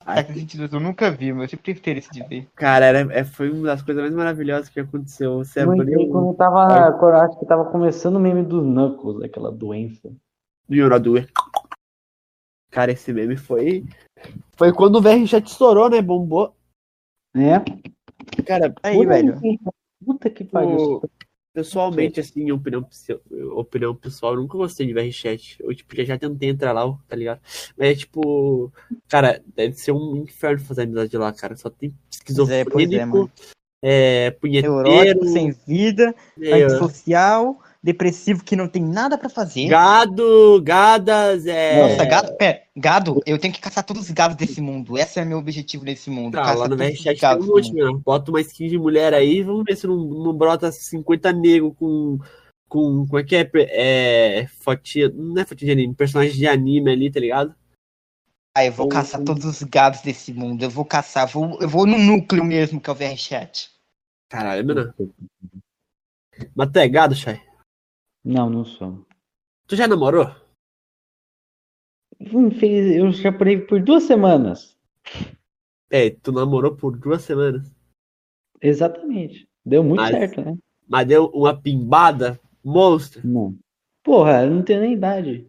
[0.05, 2.47] Ai, Attack on Titan eu nunca vi, mas eu sempre tive interesse de ver.
[2.55, 5.39] Cara, era, é, foi uma das coisas mais maravilhosas que aconteceu.
[5.39, 8.43] Você Eu entrei abriu quando eu tava, quando eu acho que tava começando o meme
[8.43, 10.07] dos Knuckles, aquela doença.
[10.69, 11.27] o Yorodue.
[12.73, 13.85] Cara, esse meme foi.
[14.57, 16.01] Foi quando o VRChat estourou, né?
[16.01, 16.55] Bombou.
[17.35, 17.59] É,
[18.43, 19.39] Cara, Aí, Puta velho.
[19.39, 19.59] que-
[20.03, 20.75] Puta que pariu.
[20.95, 21.01] o-
[21.53, 22.83] pessoalmente, assim, opinião,
[23.55, 25.57] opinião pessoal, eu nunca gostei de VRChat.
[25.63, 27.39] Eu, tipo, já, já tentei entrar lá, tá ligado?
[27.77, 28.73] Mas é tipo.
[29.07, 31.55] Cara, deve ser um inferno fazer amizade lá, cara.
[31.55, 31.93] Só tem
[32.25, 33.29] Pois é, pois é, mano.
[33.29, 33.31] esquizofrênico,
[33.83, 39.67] é, punheteiro, Neurótico, sem vida, é, antissocial, depressivo que não tem nada pra fazer.
[39.67, 41.81] gado, gadas, é.
[41.81, 44.97] Nossa, gado, pera, gado, eu tenho que caçar todos os gados desse mundo.
[44.97, 46.33] Esse é meu objetivo nesse mundo.
[46.33, 47.99] Tá, lá no tem gados um monte, mano.
[47.99, 52.19] Bota uma skin de mulher aí, vamos ver se não, não brota 50 negros com.
[52.69, 53.05] Com.
[53.05, 53.51] Como é que é?
[53.53, 54.47] É.
[54.61, 55.09] Fotinha.
[55.13, 57.53] Não é fotinha de anime, personagem de anime ali, tá ligado?
[58.55, 60.63] Ah, eu vou Ou- caçar todos os gados desse mundo.
[60.63, 63.69] Eu vou caçar, vou, eu vou no núcleo mesmo, que é o VRChat.
[64.29, 64.93] Caralho, mano.
[66.55, 67.41] Mas tu é gado, Chay?
[68.23, 69.05] Não, não sou.
[69.67, 70.27] Tu já namorou?
[72.19, 74.77] Infeliz, eu já parei por duas semanas.
[75.89, 77.69] É, tu namorou por duas semanas.
[78.61, 79.47] Exatamente.
[79.65, 80.57] Deu muito Mas- certo, né?
[80.87, 83.21] Mas deu uma pimbada monstro.
[83.27, 83.57] Não.
[84.03, 85.47] Porra, eu não tenho nem idade.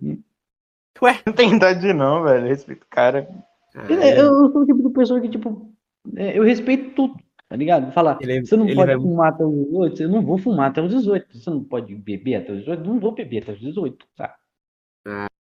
[1.03, 1.21] Ué?
[1.27, 2.47] Não tem idade não, velho.
[2.47, 3.29] Respeito o cara.
[3.75, 5.73] Eu, eu sou o tipo de pessoa que, tipo,
[6.17, 7.17] é, eu respeito tudo,
[7.55, 7.93] tá ligado?
[7.93, 10.83] Falar, Ele- você não pode vai- fumar até os 18, eu não vou fumar até
[10.83, 11.39] os 18.
[11.39, 14.35] Você não pode beber até os 18, eu não vou beber até os 18, tá?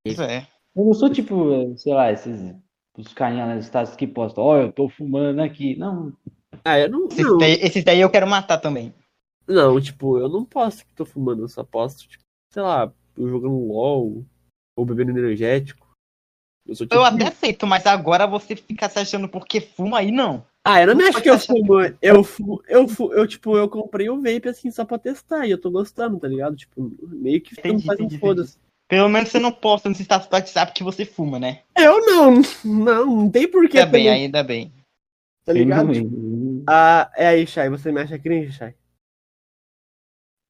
[0.07, 0.46] Isso é.
[0.77, 2.55] Eu não sou tipo, sei lá, esses
[2.96, 5.74] os carinha nos status que postam, ó, eu tô fumando aqui.
[5.77, 6.12] Não,
[6.64, 7.07] Ah, eu não.
[7.07, 8.94] Esses Não, daí, esses daí eu quero matar também.
[9.48, 12.22] não, tipo, eu não posto que tô fumando, eu só posto, tipo,
[12.53, 14.24] sei lá, jogando LOL
[14.79, 15.85] ou bebendo energético.
[16.64, 16.94] Eu sou tipo.
[16.94, 20.46] Eu até aceito, mas agora você fica se achando porque fuma aí, não.
[20.66, 21.74] Ah, eu não me acho que eu fumo.
[22.00, 25.50] Eu fumo, eu fumo, eu, tipo, eu comprei o vape assim só pra testar e
[25.50, 26.57] eu tô gostando, tá ligado?
[26.57, 28.57] Tipo, meio que não Entendi, faz um foda-se.
[28.88, 31.62] Pelo menos você não posta no status do WhatsApp que você fuma, né?
[31.77, 34.72] Eu não, não, não tem porquê Ainda bem, ainda bem.
[35.44, 35.92] tá ligado?
[35.92, 38.74] Tipo, não- ah, é aí, Shai, você me acha cringe, Shai?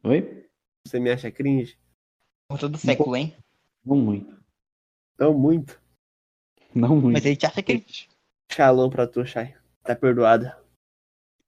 [0.05, 0.46] Oi?
[0.87, 1.77] Você me acha cringe?
[2.48, 3.35] Por todo século, hein?
[3.85, 4.37] Não muito.
[5.18, 5.81] Não muito.
[6.72, 7.12] Não muito.
[7.14, 7.85] Mas ele te acha que.
[8.53, 9.55] Shalom pra tu, Shai.
[9.85, 10.57] Tá perdoada.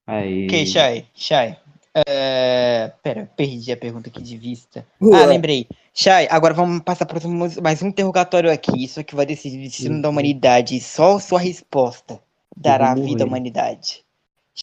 [0.06, 0.46] Aí.
[0.46, 1.58] Ok, Shai, Shai.
[2.06, 2.92] É...
[3.02, 4.86] Pera, perdi a pergunta aqui de vista.
[5.00, 5.66] Ah, lembrei.
[5.94, 7.18] Shai, agora vamos passar por
[7.62, 8.84] mais um interrogatório aqui.
[8.84, 10.78] Isso aqui vai decidir o destino da humanidade.
[10.80, 12.20] Só sua resposta
[12.54, 14.04] dará vida à humanidade.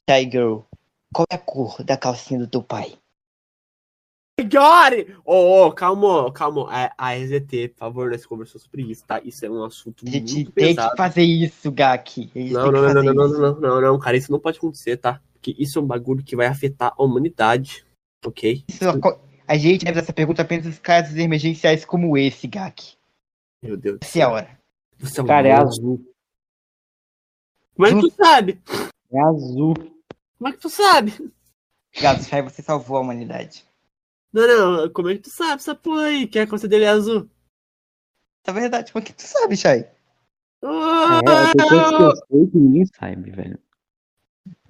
[0.07, 0.59] Shai Girl,
[1.11, 2.93] qual é a cor da calcinha do teu pai?
[4.41, 5.15] Got it!
[5.23, 6.67] Ô, ô, calma, calma.
[6.69, 9.21] A, a RZT, por favor, nós conversou sobre isso, tá?
[9.23, 10.91] Isso é um assunto A gente muito tem pesado.
[10.91, 12.31] que fazer isso, Gaki.
[12.51, 15.21] Não, não, não, não, não, não, não, não, cara, isso não pode acontecer, tá?
[15.33, 17.85] Porque isso é um bagulho que vai afetar a humanidade,
[18.25, 18.63] ok?
[18.67, 18.83] Isso
[19.47, 22.95] A gente deve essa pergunta apenas em casos emergenciais como esse, Gak.
[23.61, 23.99] Meu Deus.
[23.99, 24.31] do Essa é a céu.
[24.35, 24.59] hora.
[24.97, 26.13] Você é um Cara, é azul.
[27.75, 28.61] Como é que tu sabe?
[29.11, 29.73] É azul.
[30.37, 31.31] Como é que tu sabe?
[32.01, 33.63] Gato, você salvou a humanidade.
[34.33, 34.47] Não,
[34.81, 36.27] não, como é que tu sabe essa porra aí?
[36.27, 37.29] Que a coisa dele é azul.
[38.45, 39.81] É verdade, como é que tu sabe, Chay?
[39.81, 39.89] É,
[42.31, 43.59] coisas que eu ninguém sabe, velho.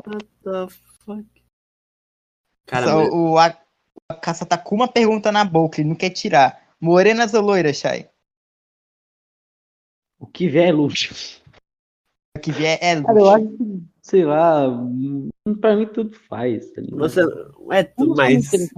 [0.05, 0.67] What the
[1.05, 1.25] fuck?
[2.65, 3.57] Cara, Só mas- o, a,
[4.09, 6.75] a caça tá com uma pergunta na boca, ele não quer tirar.
[6.79, 8.09] Morenas ou loiras, Chay?
[10.19, 11.41] O que vier é luxo.
[12.35, 13.35] O que vier é Cara, eu luxo.
[13.35, 15.29] acho que, sei lá, hum,
[15.61, 17.21] pra mim tudo faz, tá você.
[17.71, 18.49] É, tu, mas.
[18.49, 18.69] se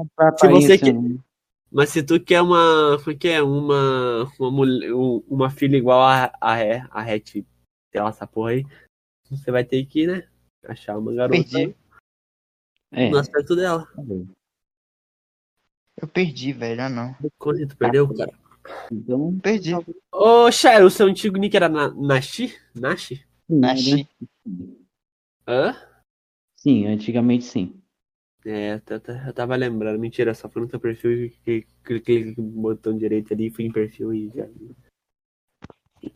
[0.47, 1.19] você quer- não.
[1.71, 2.97] Mas se tu quer uma.
[2.99, 3.41] Como é que é?
[3.41, 4.31] Uma.
[4.39, 6.53] Uma, mulher, um- uma filha igual a, a,
[6.91, 7.43] a Hatch, sei
[8.01, 8.65] lá, essa porra aí.
[9.29, 10.27] Você vai ter que, né?
[10.63, 11.75] Achar uma garota Perdi.
[12.91, 13.85] É, no aspecto dela.
[13.95, 14.01] tá.
[16.01, 16.81] Eu perdi, velho.
[16.81, 17.15] Ah, não.
[17.69, 18.31] Tu perdeu, cara?
[18.91, 19.73] Então, Perdi.
[20.11, 22.55] Ô, Chay, o seu antigo nick era na, Nashi?
[22.73, 23.25] Nashi?
[23.63, 24.07] Achei.
[25.47, 25.75] Hã?
[26.57, 27.81] Sim, antigamente sim.
[28.45, 28.79] É,
[29.27, 29.99] eu tava lembrando.
[29.99, 34.13] Mentira, só fui no teu perfil e cliquei- no botão direito ali, fui em perfil
[34.13, 34.47] e já.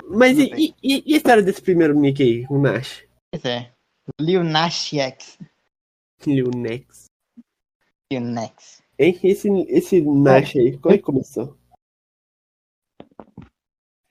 [0.08, 3.04] Mas e, e, e- a história desse primeiro nick aí, o Nash?
[3.32, 3.72] Pois é.
[4.20, 5.40] Lil Nas X.
[6.26, 7.06] O Nex?
[8.12, 8.84] Lil Nas.
[9.00, 9.18] Hein?
[9.24, 11.58] Esse, esse Nash aí, como é que começou?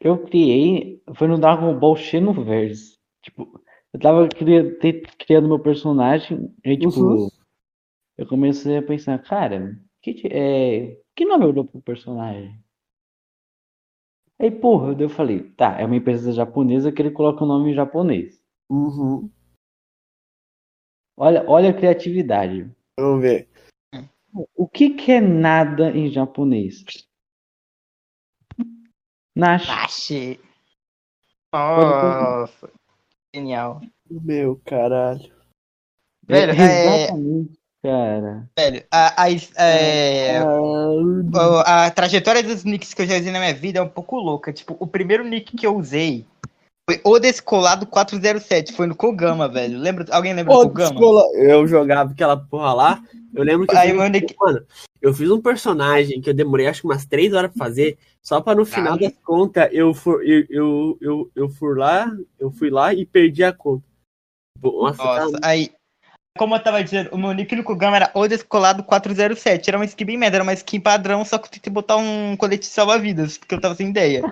[0.01, 2.95] Eu criei, foi no Dragon Ball Xenoverse.
[3.23, 3.61] Tipo,
[3.93, 7.29] eu tava cria- te- criando meu personagem, e tipo, Uhum.
[8.17, 12.59] eu comecei a pensar, cara, que, é, que nome eu dou pro personagem?
[14.41, 17.75] Aí, porra, eu falei, tá, é uma empresa japonesa que ele coloca o nome em
[17.75, 18.41] japonês.
[18.71, 19.29] Uhum.
[21.17, 22.71] Olha, olha a criatividade.
[22.97, 23.49] Vamos ver.
[24.55, 26.85] O que que é nada em japonês?
[29.35, 29.67] Nash.
[29.67, 30.41] Nashi.
[31.53, 32.71] Nossa.
[33.35, 33.81] Genial.
[34.11, 35.31] Meu caralho.
[36.27, 38.49] Velho, é- Exatamente, cara.
[38.59, 43.55] Velho, a, a, é, o- a trajetória dos nicks que eu já usei na minha
[43.55, 44.53] vida é um pouco louca.
[44.53, 46.27] Tipo, o primeiro nick que eu usei
[46.89, 48.73] foi o Descolado 407.
[48.73, 49.79] Foi no Kogama, velho.
[49.79, 50.91] Lembra, alguém lembra do Ô, Kogama?
[50.91, 53.03] escola, eu jogava aquela porra lá.
[53.35, 54.35] Eu lembro que eu Aí, fiz, meu nick...
[54.41, 54.65] mano,
[55.03, 58.41] eu fiz um personagem que eu demorei acho que umas três horas pra fazer, só
[58.41, 62.71] pra no final das contas eu for, eu, eu, eu, eu fui lá, eu fui
[62.71, 63.85] lá e perdi a conta.
[64.63, 65.71] Nossa, Nossa, cara, aí...
[66.39, 69.69] Como eu tava dizendo, o meu nick no Kogama era o Descolado 407.
[69.69, 72.37] Era uma skin bem merda, era uma skin padrão, só que eu tentei botar um
[72.37, 74.23] colete salva-vidas, porque eu tava sem ideia.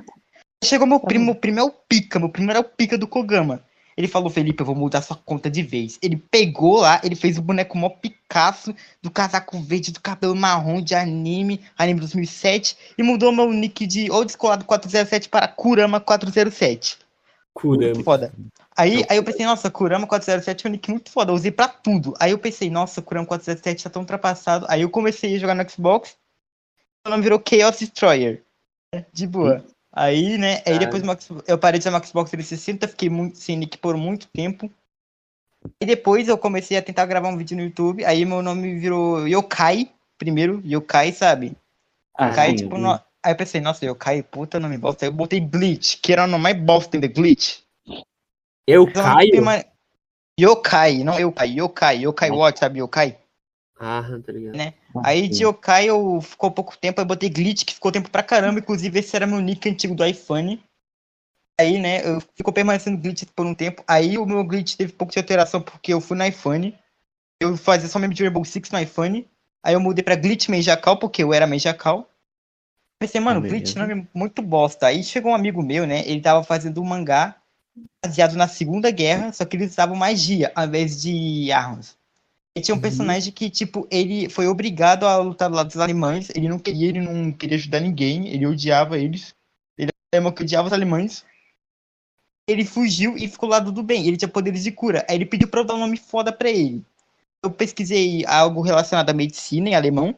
[0.64, 3.62] Chegou meu primo, o primo é o pica, meu primo era o pica do Kogama.
[3.96, 5.98] Ele falou, Felipe, eu vou mudar sua conta de vez.
[6.02, 10.82] Ele pegou lá, ele fez o boneco mó Picasso, do casaco verde, do cabelo marrom,
[10.82, 16.98] de anime, anime 2007, e mudou meu nick de ou Descolado 407 para Kurama 407.
[17.54, 17.86] cura.
[17.86, 18.32] Muito foda.
[18.76, 21.66] Aí, aí eu pensei, nossa, Kurama 407 é um nick muito foda, eu usei pra
[21.66, 22.12] tudo.
[22.20, 24.66] Aí eu pensei, nossa, Kurama 407 tá tão ultrapassado.
[24.68, 26.18] Aí eu comecei a jogar no Xbox,
[27.06, 28.42] o nome virou Chaos Destroyer.
[29.10, 29.64] De boa.
[29.98, 30.78] Aí, né, aí Ah.
[30.78, 31.02] depois
[31.48, 34.70] eu parei de usar meu Xbox 360, fiquei muito, sem nick por muito tempo.
[35.80, 39.26] E depois eu comecei a tentar gravar um vídeo no YouTube, aí meu nome virou
[39.26, 41.56] Yokai, primeiro, Yokai, sabe?
[42.14, 45.06] Ah, Yokai, sim, tipo, eu- no- aí eu pensei, nossa, Yokai, puta nome bosta.
[45.06, 47.60] Aí eu botei Glitch, que era o nome mais bosta ainda, Glitch.
[48.66, 49.40] Eu Então, caio?
[49.40, 49.64] uma-
[50.38, 53.16] Yokai, não Yokai, Yokai, Yokai Watch, sabe Yokai?
[53.78, 54.56] Ah, tá ligado.
[54.56, 54.74] Né?
[55.04, 55.44] Aí de.
[55.44, 58.98] Yokai eu ficou pouco tempo, aí eu botei Glitch, que ficou tempo pra caramba, inclusive
[58.98, 60.62] esse era meu nick antigo do iPhone.
[61.58, 65.12] Aí, né, eu ficou permanecendo Glitch por um tempo, aí o meu Glitch teve pouco
[65.12, 66.78] de alteração, porque eu fui no iPhone,
[67.40, 69.26] eu fazia só mesmo de Rainbow Six no iPhone,
[69.62, 72.10] aí eu mudei pra Glitch Menjacal, porque eu era Menjacal.
[72.98, 73.56] Pensei, mano, Beleza.
[73.56, 74.86] Glitch nome é muito bosta.
[74.86, 77.36] Aí chegou um amigo meu, né, ele tava fazendo um mangá
[78.04, 81.96] baseado na Segunda Guerra, só que eles usavam magia ao invés de armas.
[82.56, 82.82] E tinha um Uhum.
[82.82, 86.88] personagem que, tipo, ele foi obrigado a lutar do lado dos alemães, ele não queria,
[86.88, 89.34] ele não queria ajudar ninguém, ele odiava eles,
[89.76, 91.22] ele era que odiava os alemães.
[92.48, 95.04] Ele fugiu e ficou lá do bem, ele tinha poderes de cura.
[95.06, 96.82] Aí ele pediu pra eu dar um nome foda pra ele.
[97.42, 100.16] Eu pesquisei algo relacionado à medicina em alemão,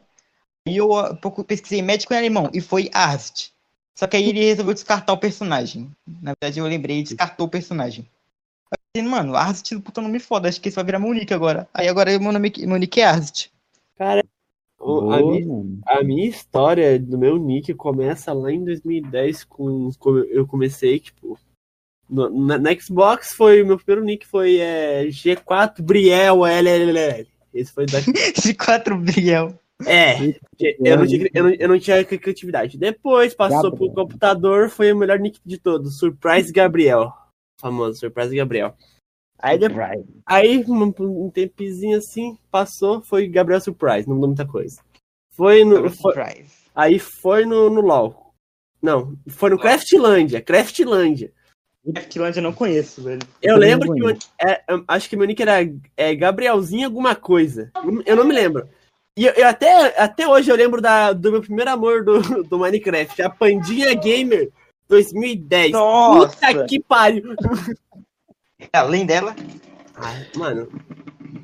[0.65, 3.51] e eu pouco pesquisei médico em alemão, e foi Arzt.
[3.95, 5.91] Só que aí ele resolveu descartar o personagem.
[6.07, 8.07] Na verdade, eu lembrei, ele descartou o personagem.
[8.95, 11.67] Eu pensei, mano, Arzt, puta nome foda, acho que esse vai virar meu nick agora.
[11.73, 13.49] Aí agora meu, nome, meu nick é Arzt.
[14.79, 15.79] O- Boa, a, minha, mano.
[15.85, 21.37] a minha história do meu nick começa lá em 2010 com, com eu comecei, tipo,
[22.09, 27.27] no- na, na Xbox foi, o meu primeiro nick foi é, G4 Briel LLL.
[27.53, 27.99] Esse foi da
[28.35, 29.59] Esse 4 Briel.
[29.85, 30.17] É,
[30.79, 32.77] eu não, tinha, eu, não, eu não tinha criatividade.
[32.77, 35.99] Depois passou pro computador, foi o melhor nick de todos.
[35.99, 37.13] Surprise Gabriel.
[37.59, 38.75] Famoso, Surprise Gabriel.
[39.37, 44.81] Aí, depois, aí um, um tempezinho assim, passou, foi Gabriel Surprise, não mudou muita coisa.
[45.31, 45.89] Foi no.
[45.89, 46.13] Foi,
[46.75, 48.33] aí foi no, no LOL.
[48.81, 51.31] Não, foi no Craftlândia, Craftlândia.
[51.93, 53.21] Craftlândia eu não conheço, velho.
[53.41, 53.99] Eu, eu lembro que.
[53.99, 55.59] Meu, é, acho que meu nick era
[55.95, 57.71] é, Gabrielzinho alguma coisa.
[58.05, 58.67] Eu não me lembro.
[59.17, 62.59] E eu, eu, até, até hoje eu lembro da, do meu primeiro amor do, do
[62.59, 64.51] Minecraft, a Pandinha Gamer
[64.89, 65.71] 2010.
[65.71, 66.35] Nossa!
[66.35, 67.35] Puta que pariu!
[68.73, 69.35] Além dela.
[69.95, 70.67] Ai, mano.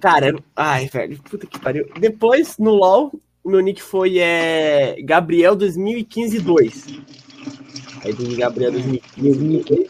[0.01, 1.87] Cara, ai, velho, puta que pariu.
[1.99, 3.11] Depois, no LoL,
[3.43, 6.85] o meu nick foi é, Gabriel 2015 2.
[8.03, 9.89] Aí do Gabriel 2015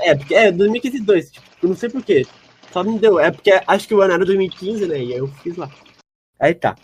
[0.00, 1.30] É, porque é 2015 2.
[1.30, 2.26] Tipo, eu não sei porquê.
[2.72, 3.18] Só não deu.
[3.18, 4.98] É porque acho que o ano era 2015, né?
[4.98, 5.70] E aí eu fiz lá.
[6.40, 6.76] Aí tá.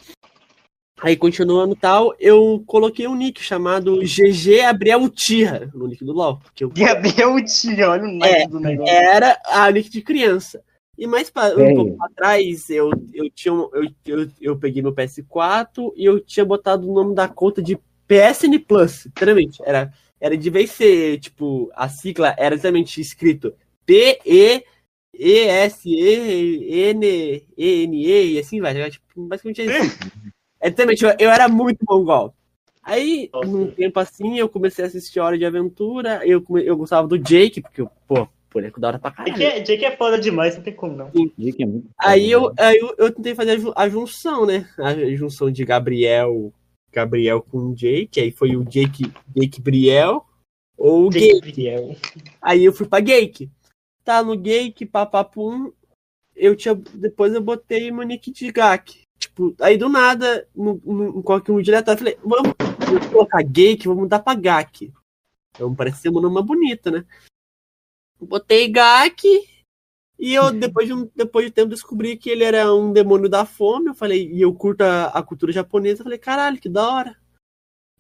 [1.01, 6.41] Aí continuando tal, eu coloquei um nick chamado GG Gabriel Tira no nick do LoL.
[6.59, 6.71] Eu...
[6.71, 8.93] Gabriel Tira, olha o nome é, do negócio.
[8.93, 10.63] Era a nick de criança.
[10.99, 15.93] E mais pra, um pouco atrás, eu, eu, tinha, eu, eu, eu peguei meu PS4
[15.97, 17.79] e eu tinha botado o nome da conta de
[18.09, 19.05] PSN Plus.
[19.05, 19.63] Literalmente.
[19.65, 23.55] Era, era de vez ser, tipo, a sigla era exatamente escrito
[23.87, 24.65] P-E.
[25.21, 25.95] E-S-E-N-E-N-E
[28.33, 28.89] e assim vai.
[28.89, 29.99] Tipo, basicamente é isso.
[30.61, 32.35] É, também, eu, eu era muito mongol.
[32.83, 33.49] Aí, Nossa.
[33.49, 36.27] num tempo assim, eu comecei a assistir Hora de Aventura.
[36.27, 39.37] Eu, eu gostava do Jake, porque, pô, boneco da hora pra caralho.
[39.37, 41.11] Jake é, Jake é foda demais, não tem como não.
[41.37, 44.69] Jake é muito aí eu, aí eu, eu tentei fazer a junção, né?
[44.79, 46.53] A junção de Gabriel
[46.93, 48.21] Gabriel com Jake.
[48.21, 50.25] Aí foi o Jake, Jake Briel
[50.77, 51.71] ou o Jake.
[52.41, 53.51] Aí eu fui pra Jake.
[54.05, 55.73] Tá no Jake, papapum.
[56.35, 56.75] Eu tinha.
[56.75, 59.03] Depois eu botei nick de Gak.
[59.19, 62.55] Tipo, aí do nada, no, no, qualquer um direto, eu falei, vamos
[63.11, 64.93] colocar Gake, vamos mudar pra Gak.
[65.51, 67.05] Então parece ser uma nome bonita, né?
[68.21, 69.27] Botei Gak
[70.19, 73.47] e eu, depois de, um, depois de tempo, descobri que ele era um demônio da
[73.47, 73.87] fome.
[73.87, 76.01] Eu falei, e eu curto a, a cultura japonesa.
[76.01, 77.17] Eu falei, caralho, que da hora.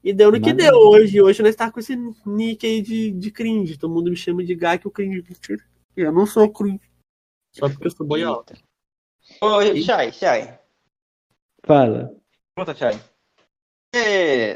[0.02, 1.22] E deu no que deu hoje.
[1.22, 1.94] Hoje nós tá com esse
[2.26, 3.78] nick aí de, de cringe.
[3.78, 5.24] Todo mundo me chama de Gak, o cringe.
[5.96, 6.80] Eu não sou cringe.
[7.54, 8.58] Só porque eu sou boiota.
[9.40, 10.58] Oi, Shai, Shai.
[11.68, 12.16] Fala.
[12.56, 12.98] Pergunta, Thiago.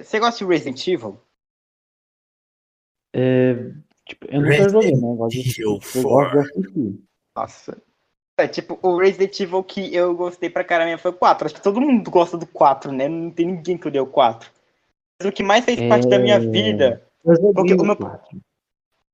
[0.03, 1.21] Você gosta de Resident Evil?
[3.15, 3.71] É,
[4.07, 5.07] tipo, eu nunca joguei, né?
[5.07, 7.01] Eu gosto de, eu gosto de assistir.
[7.37, 7.83] Nossa.
[8.39, 11.47] É, tipo, o Resident Evil que eu gostei pra caramba foi o 4.
[11.47, 13.07] Acho que todo mundo gosta do 4, né?
[13.09, 14.51] Não tem ninguém que deu o 4.
[15.21, 17.07] Mas o que mais fez parte da minha é, vida.
[17.23, 17.97] Porque o meu,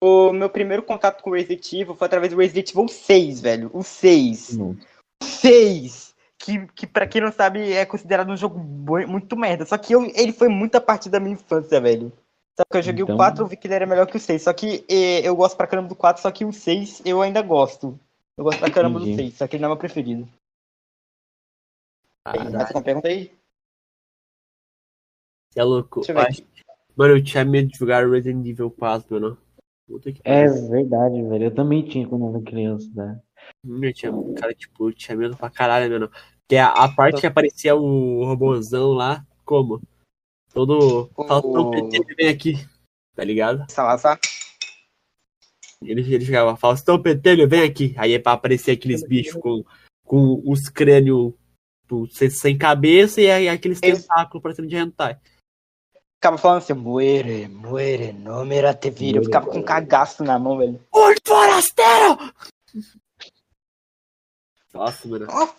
[0.00, 3.70] o meu primeiro contato com o Resident Evil foi através do Resident Evil 6, velho.
[3.74, 4.56] O 6.
[4.56, 4.76] Hum.
[5.20, 6.07] O 6!
[6.38, 9.66] Que, que para quem não sabe, é considerado um jogo muito merda.
[9.66, 12.12] Só que eu, ele foi muita parte da minha infância, velho.
[12.56, 13.14] Só que eu joguei então...
[13.14, 14.42] o 4 e vi que ele era melhor que o 6.
[14.42, 17.42] Só que eh, eu gosto pra caramba do 4, só que o 6 eu ainda
[17.42, 17.98] gosto.
[18.36, 19.12] Eu gosto pra caramba Entendi.
[19.12, 20.28] do 6, só que ele não é meu preferido.
[22.24, 23.32] Ah, aí, mais uma pergunta aí?
[25.50, 26.02] Você é louco.
[26.96, 29.38] Mano, eu tinha medo de jogar Resident Evil 4, mano.
[30.24, 31.44] É verdade, velho.
[31.44, 33.20] Eu também tinha quando eu era criança, né?
[33.64, 36.10] Eu tinha, cara, tipo, eu tinha medo pra caralho, mano.
[36.48, 39.82] Que a, a parte que aparecia o robôzão lá, como?
[40.52, 41.10] Todo.
[41.14, 42.54] Faltão PT vem aqui,
[43.14, 43.70] tá ligado?
[43.70, 44.18] Salazar.
[45.82, 47.94] Ele, ele chegava, Faustão Petelho, vem aqui.
[47.96, 49.64] Aí é pra aparecer aqueles bichos com,
[50.04, 51.32] com os crânios
[52.30, 55.18] sem cabeça e aí aqueles tentáculos parecendo de hentai.
[56.16, 59.16] Ficava falando assim, muere, muere, não me te vir.
[59.16, 60.80] Eu ficava com um cagaço na mão, velho.
[60.92, 62.18] Oi, forasteiro!
[64.74, 65.26] Nossa, mano.
[65.26, 65.54] Nossa,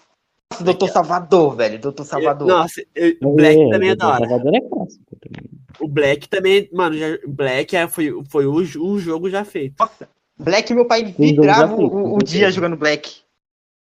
[0.64, 1.80] Doutor Salvador, velho.
[1.80, 2.48] Doutor Salvador.
[2.48, 4.28] nossa, eu, o Black é, também é da hora.
[4.28, 5.50] Salvador é clássico também.
[5.80, 9.76] O Black também, mano, já, Black é, foi, foi o, o jogo já feito.
[9.80, 13.22] Nossa, Black, meu pai vibrava o, o, dia jogando Black.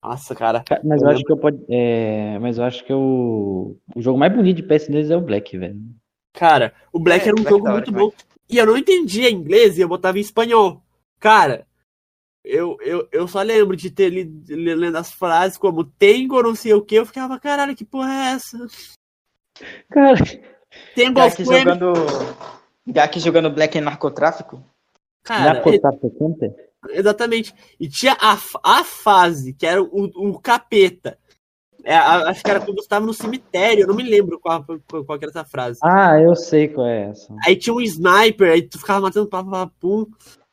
[0.03, 0.63] Nossa, cara.
[0.83, 4.17] Mas eu, eu acho que eu pode, é, mas eu acho que o, o jogo
[4.17, 5.79] mais bonito de PS2 é o Black, velho.
[6.33, 8.11] Cara, o Black é, era um Black jogo muito bom.
[8.49, 10.81] E eu não entendia inglês e eu botava em espanhol.
[11.19, 11.65] Cara,
[12.43, 16.73] eu, eu, eu só lembro de ter lido, lendo as frases como Tengo, não sei
[16.73, 18.57] o que, eu ficava, caralho, que porra é essa?
[19.89, 20.15] Cara,
[20.95, 21.93] Tengo Gak jogando.
[22.87, 24.63] Gak jogando Black em narcotráfico?
[25.23, 26.07] Cara, narcotráfico
[26.43, 27.53] é, exatamente.
[27.79, 31.17] E tinha a, a fase, que era o, o capeta.
[31.83, 35.17] É, acho que era quando estava no cemitério, eu não me lembro qual, qual, qual
[35.19, 35.79] era essa frase.
[35.83, 37.33] Ah, eu sei qual é essa.
[37.45, 40.05] Aí tinha um sniper, aí tu ficava matando papapum.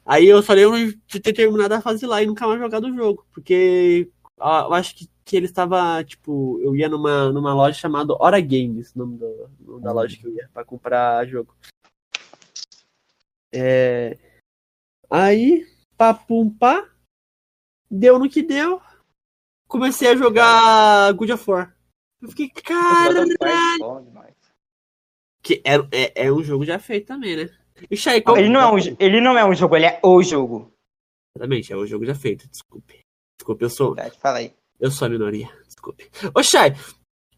[0.09, 3.27] Aí eu lembro de ter terminado a fase lá e nunca mais jogado o jogo.
[3.33, 8.41] Porque eu acho que que ele estava, tipo, eu ia numa, numa loja chamada Hora
[8.41, 11.55] Games, o nome, do, nome da loja que eu ia pra comprar jogo.
[13.53, 14.17] É,
[15.11, 15.67] aí,
[15.99, 16.91] papum pá,
[17.91, 18.81] deu no que deu.
[19.69, 21.77] Comecei a jogar God of War.
[22.23, 23.27] Eu fiquei, cara.
[23.79, 24.35] Bom demais.
[25.43, 27.59] Que é, é, é um jogo já feito também, né?
[27.97, 28.37] Shai, qual...
[28.37, 30.73] Ele não, é um, ele não é um jogo, ele é o jogo.
[31.37, 33.01] Exatamente, é um jogo já feito, desculpe.
[33.39, 34.53] Desculpe, eu sou, Verdade, Fala aí.
[34.81, 36.11] eu sou a minoria, desculpe.
[36.35, 36.75] Ô, Shai,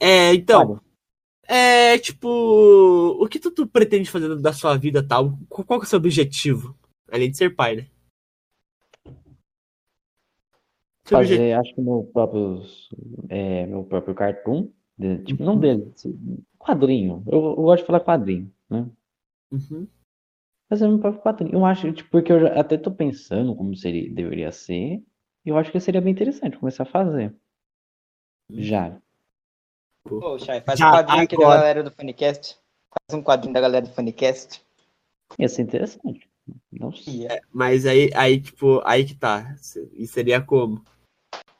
[0.01, 0.81] é, então,
[1.47, 5.37] é, tipo, o que tu, tu pretende fazer da sua vida tal?
[5.49, 6.75] Qual, qual é o seu objetivo?
[7.13, 7.87] Além de ser pai, né?
[11.05, 12.63] Seu objetivo- Fazer, acho que meu próprio,
[13.29, 15.93] é, meu próprio cartoon, de- tipo, não dele,
[16.59, 17.23] quadrinho.
[17.27, 18.87] Eu, eu gosto de falar quadrinho, né?
[19.51, 19.87] Uhum.
[20.71, 21.53] Fazer meu próprio quadrinho.
[21.53, 25.03] Eu acho, tipo, porque eu já- até tô pensando como seria, deveria ser,
[25.45, 27.35] e eu acho que seria bem interessante começar a fazer.
[28.51, 28.97] Já.
[30.09, 31.59] Ô, Chay, faz Já, um quadrinho aqui da agora.
[31.61, 32.57] galera do Funicast.
[33.11, 34.65] Faz um quadrinho da galera do Funicast.
[35.39, 36.29] Ia ser interessante.
[36.73, 37.23] Não sei.
[37.23, 37.43] Ia.
[37.53, 39.55] Mas aí, aí, tipo, aí que tá.
[39.93, 40.83] E seria como?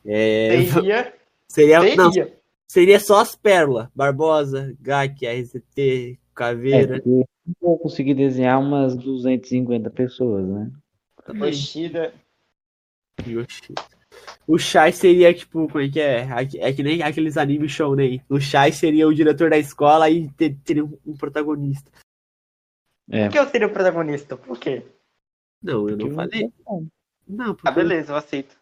[0.05, 1.15] É, Seria.
[1.49, 2.41] seria, não, Seria.
[2.69, 3.89] seria só as pérolas.
[3.95, 6.95] Barbosa, GAC, RCT, É, Caveira.
[6.95, 10.71] porque eu não vou conseguir desenhar umas 250 pessoas, né?
[11.35, 12.15] Yoshida.
[13.27, 13.75] Yoshi.
[14.47, 16.27] O Shai seria, tipo, como é que é?
[16.59, 18.19] É que nem aqueles animes show, né?
[18.29, 21.91] O Shai seria o diretor da escola e te- teria um, protagonista.
[23.11, 23.25] É.
[23.27, 24.37] Por que eu seria o protagonista?
[24.37, 24.83] Por quê?
[25.63, 26.45] Não, eu não Porque falei.
[26.45, 26.87] eu-
[27.29, 27.71] Não, Ah, porque...
[27.73, 28.57] beleza, eu aceito.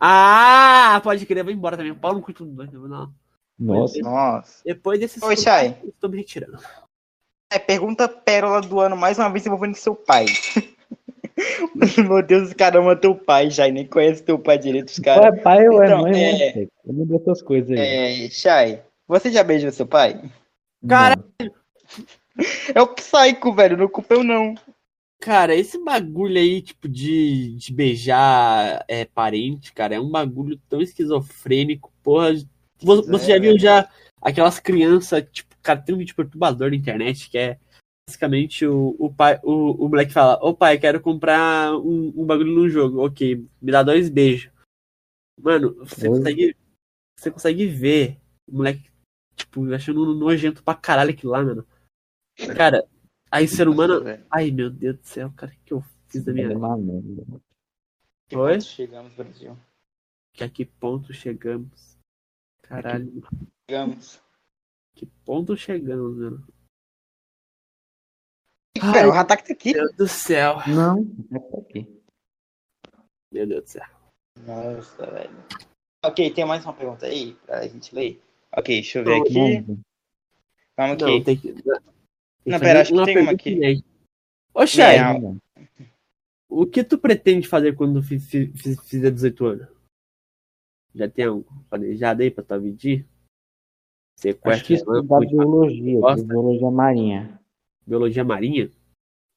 [0.00, 1.92] Ah, pode crer, vai embora também.
[1.92, 3.12] O Paulo não curte tudo dois, não.
[3.58, 4.62] Nossa, Nossa.
[4.64, 5.22] Depois desses.
[5.22, 5.76] Oi, Shai.
[5.84, 6.58] Estou me retirando.
[7.50, 10.26] É, pergunta pérola do ano mais uma vez envolvendo seu pai.
[11.98, 15.04] Meu Deus, os caras amam teu pai, e nem conhece teu pai direito, os ou
[15.04, 15.38] caras.
[15.38, 16.72] é pai ou é Então, mãe, ou é- é sexo.
[16.84, 17.78] Eu não dou essas coisas aí.
[18.26, 20.20] É, Shai, você já beijou seu pai?
[20.86, 21.50] Cara, Não.
[22.74, 24.54] É o Psycho, velho, não culpa eu não.
[25.20, 30.80] Cara, esse bagulho aí, tipo, de, de beijar é, parente, cara, é um bagulho tão
[30.80, 32.34] esquizofrênico, porra.
[32.80, 33.40] Vo- Você já É.
[33.40, 37.58] viu já aquelas crianças, tipo, cara, tem um vídeo perturbador na internet que é
[38.08, 42.52] basicamente o, o pai, o, o moleque fala, ô pai, quero comprar um, um bagulho
[42.54, 44.50] num jogo, ok, me dá dois beijos.
[45.40, 46.18] Mano, você Oi.
[46.18, 46.56] consegue,
[47.18, 48.18] você consegue ver
[48.48, 48.90] o moleque,
[49.36, 51.66] tipo, achando nojento pra caralho aquilo lá, mano.
[52.56, 52.86] Cara,
[53.30, 54.24] aí ser humano, velho.
[54.30, 56.60] Ai, meu Deus do céu, cara, o que eu fiz da minha É vida?
[58.28, 58.52] Que Oi?
[58.54, 59.56] ponto Chegamos, Brasil.
[60.34, 61.97] Que a que ponto chegamos?
[62.68, 63.22] Caralho,
[63.68, 64.20] Chegamos.
[64.94, 66.46] que ponto chegamos, mano?
[68.78, 69.72] Cara, o Hatak tá aqui.
[69.72, 70.56] Meu Deus do céu.
[70.68, 71.04] Não,
[71.50, 72.02] tá aqui.
[73.32, 73.86] Meu Deus do céu.
[74.46, 75.30] Nossa, velho.
[76.04, 78.22] Ok, tem mais uma pergunta aí pra gente ler?
[78.56, 79.82] Ok, deixa eu ver aqui.
[80.76, 81.04] Calma aqui.
[81.04, 81.52] Não, tem que.
[82.46, 83.82] Não, pera, acho que tem uma aqui.
[84.54, 84.60] Ô,
[85.20, 85.38] não.
[86.48, 89.68] o que tu pretende fazer quando fi- fi- fi- fizer 18 anos?
[90.98, 92.96] Já tem algo planejado aí pra tua vidinha?
[92.98, 93.04] Acho
[94.20, 96.26] que Sequestro, estudar banco, biologia, Gosta?
[96.26, 97.40] biologia marinha.
[97.86, 98.68] biologia marinha?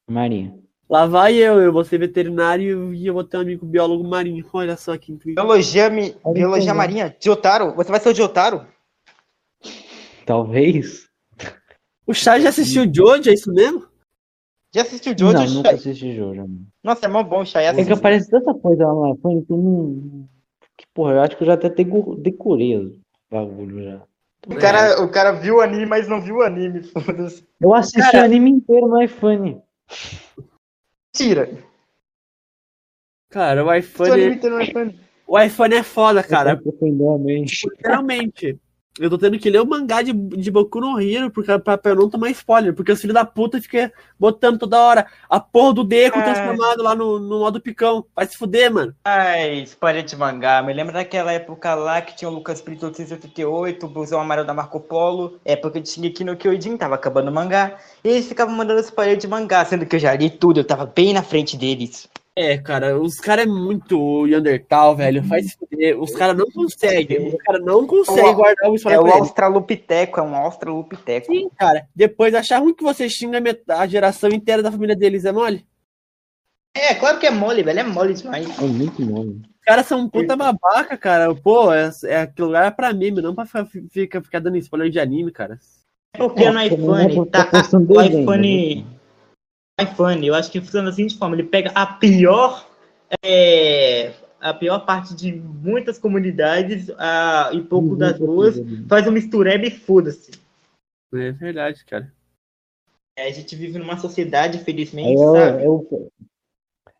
[0.09, 0.59] Marinha.
[0.89, 4.43] Lá vai eu, eu vou ser veterinário e eu vou ter um amigo biólogo marinho.
[4.51, 5.41] Olha só que incrível.
[5.41, 6.15] Biologia, mi...
[6.33, 6.77] Biologia isso aí.
[6.77, 7.15] marinha?
[7.17, 7.75] De Otaro?
[7.75, 8.65] Você vai ser o de Otaro?
[10.25, 11.07] Talvez.
[12.05, 13.87] O Chay já assistiu Jojo, é isso mesmo?
[14.73, 16.41] Já assistiu Jojo, não, nunca assisti Jojo.
[16.41, 16.67] mano.
[16.83, 17.65] Nossa, é mó bom, Chay.
[17.67, 20.27] É que aparece tanta coisa lá no iPhone que não.
[20.93, 24.01] Porra, eu acho que eu já até decorei os bagulho já.
[24.47, 26.83] O cara, o cara viu o anime, mas não viu o anime.
[26.91, 27.47] Foda-se.
[27.59, 29.61] Eu assisti Cara- o anime inteiro no iPhone.
[31.13, 31.49] Tira.
[33.29, 34.99] Cara, o o iPhone, inteiro no iPhone.
[35.27, 36.59] o iPhone é foda, cara.
[36.65, 36.85] Eu tô.
[36.85, 38.59] Literalmente.
[39.01, 41.91] Eu tô tendo que ler o mangá de, de Boku no Hero porque, pra, pra
[41.91, 42.73] eu não tomar spoiler.
[42.73, 43.89] Porque os filhos da puta ficam
[44.19, 46.23] botando toda hora a porra do Deco Ai.
[46.23, 48.05] transformado lá no, no modo picão.
[48.15, 48.93] Vai se fuder, mano.
[49.03, 50.61] Ai, spoiler de mangá.
[50.61, 54.53] Me lembra daquela época lá que tinha o Lucas Brito 888, o Blusão Amarelo da
[54.53, 58.79] Marco Polo, época de Shingeki no Kyojin, tava acabando o mangá, e eles ficavam mandando
[58.81, 62.09] spoiler de mangá, sendo que eu já li tudo, eu tava bem na frente deles.
[62.35, 65.23] É, cara, os caras é muito Neandertal, velho.
[65.23, 65.99] Faz se fuder.
[65.99, 67.27] Os caras não conseguem.
[67.27, 69.13] Os caras não conseguem Ó, guardar o É spoiler o.
[69.13, 71.27] Australopiteco, é um Australopiteco.
[71.27, 71.85] Sim, cara.
[71.93, 75.65] Depois achar ruim que você xinga a geração inteira da família deles, é mole?
[76.73, 78.47] É, claro que é mole, velho, é mole demais.
[78.57, 79.41] É muito nome.
[79.59, 81.35] Os caras são um puta babaca, cara.
[81.35, 84.89] Pô, é, é aquele lugar é pra meme, não pra ficar, ficar, ficar dando spoiler
[84.89, 85.59] de anime, cara.
[86.13, 89.00] Porque no Nossa, iPhone, não é tá, porque tá o iPhone, o
[89.83, 92.69] iPhone, eu acho que funciona da seguinte forma, ele pega a pior,
[93.23, 98.25] é, a pior parte de muitas comunidades ah, e pouco das Uhum.
[98.25, 98.55] boas
[98.87, 100.31] faz um mistureba e foda-se.
[101.13, 102.13] É verdade, cara.
[103.17, 105.63] É, a gente vive numa sociedade, É, felizmente, o- sabe?
[105.63, 106.11] é o,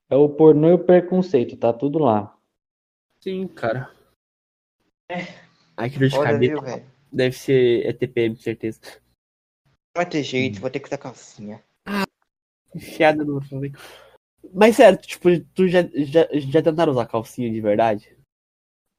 [0.09, 2.37] é o pornô e o preconceito, tá tudo lá.
[3.21, 3.89] Sim, cara.
[5.09, 5.27] É.
[5.77, 6.85] Ai, que dor de velho?
[7.11, 8.79] Deve ser é TPM, certeza.
[8.83, 11.61] Não vai ter jeito, vou ter que usar calcinha.
[12.75, 13.77] Enfiada no flamengo.
[14.53, 18.17] Mas sério, tipo, tu já, já, já tentaram usar calcinha de verdade?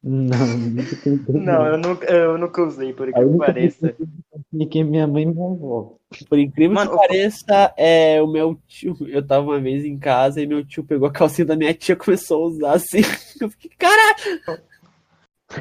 [0.02, 1.40] Não, nunca tentei.
[1.40, 3.86] Não, eu nunca, eu nunca usei, por incrível que pareça.
[3.88, 5.94] é minha mãe e minha avó.
[6.28, 8.96] Por incrível Mano, que pareça, é o meu tio.
[9.08, 11.92] Eu tava uma vez em casa e meu tio pegou a calcinha da minha tia
[11.92, 13.00] e começou a usar assim.
[13.40, 14.60] Eu fiquei, caralho!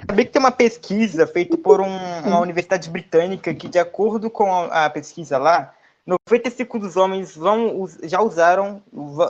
[0.08, 4.52] Sabia que tem uma pesquisa feita por um- uma universidade britânica que, de acordo com
[4.52, 5.74] a, a pesquisa lá,
[6.06, 8.84] 95 dos homens vão, já usaram,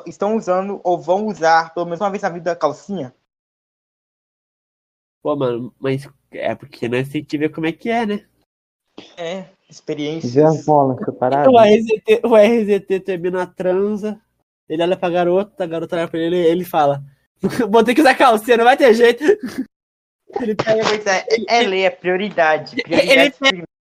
[0.05, 3.13] estão usando ou vão usar pelo menos uma vez na vida a calcinha.
[5.21, 8.25] Pô, mano, mas é porque nós tem que ver como é que é, né?
[9.17, 10.33] É, experiências.
[10.33, 11.47] Vê as bolas separadas.
[11.47, 14.19] O RZT, o RZT termina a transa,
[14.67, 17.03] ele olha pra garota, a garota olha pra ele ele fala:
[17.69, 19.23] Vou ter que usar calcinha, não vai ter jeito.
[20.39, 22.73] Ele pega, Pois é, é, é lei, é prioridade.
[22.73, 23.67] Ele Prioridade primeiro.
[23.67, 23.80] pega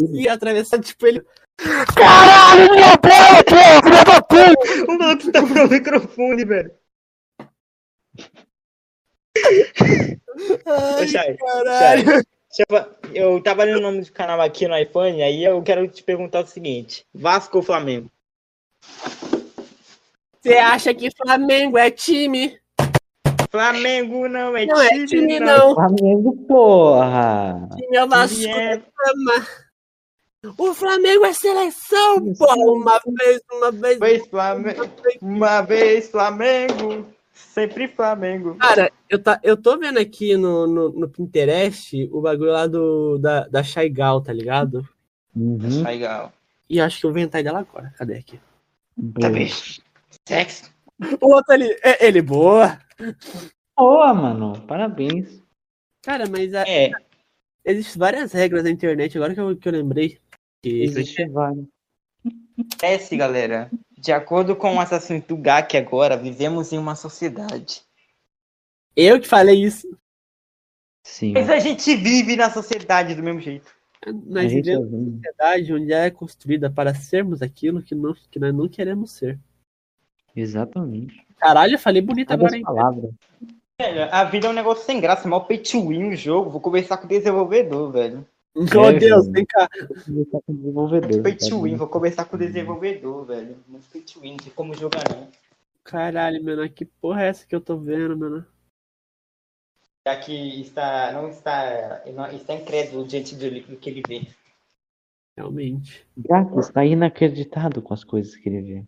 [0.00, 1.24] e atravessar, tipo, ele.
[4.88, 6.72] O maluco tá com o microfone, velho.
[11.08, 12.24] Chay, Caralho.
[13.14, 16.44] Eu, tava lendo o nome do canal aqui no iPhone, aí eu quero te perguntar
[16.44, 18.10] o seguinte: Vasco ou Flamengo?
[20.40, 22.58] Você acha que Flamengo é time?
[23.50, 25.68] Flamengo não é Não é time, time, não.
[25.68, 25.74] não.
[25.74, 27.68] Flamengo, porra!
[27.76, 28.82] Time é o Vasco é-.
[30.56, 32.46] O Flamengo é seleção, pô.
[32.74, 33.98] Uma vez, uma vez.
[33.98, 37.06] Vez Flamengo, uma vez Flamengo,
[37.38, 38.56] sempre Flamengo.
[38.56, 43.18] Cara, eu, tá, eu tô vendo aqui no, no, no Pinterest o bagulho lá do,
[43.18, 44.86] da, da Shy Gal, tá ligado?
[45.34, 45.82] Uhum.
[45.82, 46.32] Legal.
[46.68, 47.94] E acho que eu vou entrar dela agora.
[47.96, 48.38] Cadê aqui?
[49.20, 49.48] Tá bem.
[50.26, 50.70] Sexo.
[51.20, 52.78] O outro ali, é, ele, boa.
[53.76, 54.60] Boa, mano.
[54.66, 55.40] Parabéns.
[56.02, 56.90] Cara, mas a- É,
[57.64, 60.18] existem várias regras na internet, agora que eu, que eu lembrei.
[60.62, 61.64] Que, Existe vários.
[62.58, 63.70] acontece, galera.
[64.00, 67.82] De acordo com o assassino do GAC agora, vivemos em uma sociedade.
[68.94, 69.88] eu que falei isso.
[71.02, 71.32] Sim.
[71.32, 73.66] Mas a gente vive na sociedade do mesmo jeito.
[74.26, 78.54] Nós vivemos uma sociedade onde ela é construída para sermos aquilo que, não, que nós
[78.54, 79.38] não queremos ser.
[80.36, 81.26] Exatamente.
[81.36, 82.62] Caralho, eu falei bonito Cada agora, hein?
[82.62, 83.10] palavra.
[83.80, 86.50] Velho, a vida é um negócio sem graça, mal pay to win o jogo.
[86.50, 88.26] Vou conversar com o desenvolvedor, velho.
[88.54, 89.32] Meu É, Deus, velho.
[89.32, 89.68] vem cá.
[89.68, 91.22] Conversar com o desenvolvedor.
[91.22, 93.56] Pay tá to win, vou conversar com o desenvolvedor, velho.
[93.68, 95.28] Muito pay to win, não tem como jogar não.
[95.84, 98.44] Caralho, mano, que porra é essa que eu tô vendo, mano?
[100.06, 104.26] Já que está, não está, não, está incrédulo diante do do que ele vê.
[105.36, 106.04] Realmente.
[106.16, 108.84] Gato está inacreditado com as coisas que ele vê.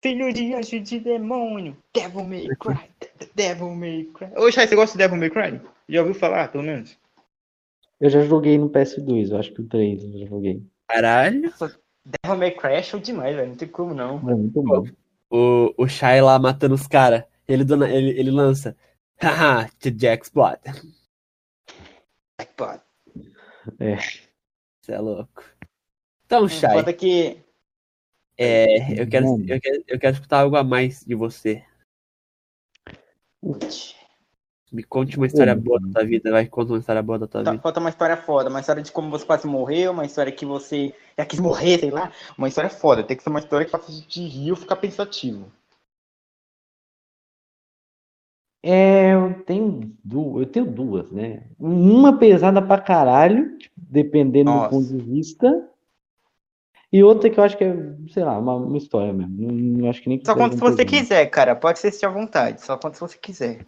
[0.00, 2.90] Filho de anjo de demônio, Devil May Cry,
[3.34, 4.28] Devil May Cry.
[4.36, 5.60] Ô, Chay, você gosta de Devil May Cry?
[5.88, 6.98] Já ouviu falar, pelo menos?
[8.02, 10.60] Eu já joguei no PS2, eu acho que o 3 eu já joguei.
[10.88, 11.42] Caralho.
[12.04, 13.50] Devil May Cry é show demais, velho.
[13.50, 14.16] Não tem como não.
[14.28, 14.84] É muito bom.
[15.30, 17.22] O, o Shai lá matando os caras.
[17.46, 18.76] Ele, dona- ele, ele lança.
[19.22, 20.58] Haha, to Jack's Blood.
[22.56, 22.66] Pô,
[23.78, 25.44] Você é louco.
[26.26, 27.38] Então, Shai, Foda que
[28.36, 31.64] é, eu, quero, eu, quero, eu quero escutar algo a mais de você.
[34.72, 36.30] Me conte uma história boa da tua vida.
[36.30, 37.62] Vai, conta uma história boa da tua Tá, vida.
[37.62, 40.94] falta uma história foda, uma história de como você quase morreu, uma história que você
[41.18, 42.10] já quis morrer, sei lá.
[42.38, 44.76] Uma história foda, tem que ser uma história que faça a gente rir ou ficar
[44.76, 45.44] pensativo.
[48.64, 51.42] É, eu tenho, du eu tenho duas, né?
[51.58, 54.68] Uma pesada pra caralho, tipo, dependendo Nossa.
[54.68, 55.68] do ponto de vista.
[56.92, 57.74] E outra que eu acho que é,
[58.10, 59.34] sei lá, uma, uma história mesmo.
[59.36, 61.56] Não, não acho que nem Só quando um você quiser, cara.
[61.56, 62.62] Pode ser se à vontade.
[62.62, 63.64] Só quando você quiser.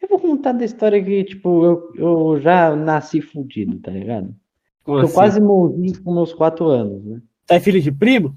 [0.00, 4.34] Eu vou contar da história que, tipo, eu, eu já nasci fudido, tá ligado?
[4.82, 5.14] Como Eu assim?
[5.14, 7.22] quase morri com meus quatro anos, né?
[7.46, 8.36] Tá é filho de primo?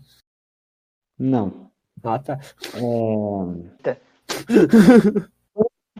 [1.17, 1.71] Não.
[2.03, 2.39] Ah, tá.
[3.85, 3.97] É...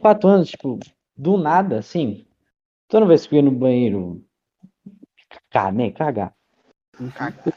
[0.00, 0.78] Quatro anos, tipo,
[1.16, 2.26] do nada, assim.
[2.88, 4.22] Toda vez que eu ia no banheiro
[5.50, 5.90] cagar, né?
[5.90, 6.34] Cagar.
[7.14, 7.54] Caga.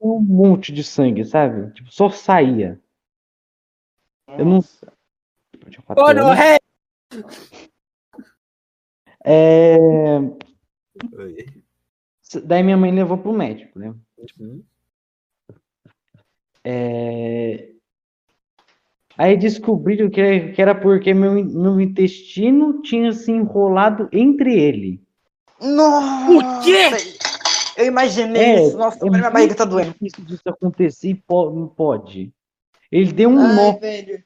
[0.00, 1.72] Eu um monte de sangue, sabe?
[1.72, 2.78] Tipo, só saía.
[4.28, 4.58] Eu não.
[4.58, 6.38] Eu tinha quatro Ô, no anos.
[9.24, 9.76] É,
[12.44, 13.94] Daí minha mãe levou pro médico, né?
[16.64, 17.70] É,
[19.18, 25.00] Aí descobriram que era, que era porque meu, meu intestino tinha se enrolado entre ele.
[25.60, 26.30] Nossa!
[26.30, 26.90] O quê?
[27.78, 28.76] Eu imaginei É, isso.
[28.76, 29.94] Nossa, é minha barriga tá doendo.
[30.02, 32.32] Isso disso acontecer e pode.
[32.92, 33.78] Ele deu um Ai, nó.
[33.78, 34.22] velho.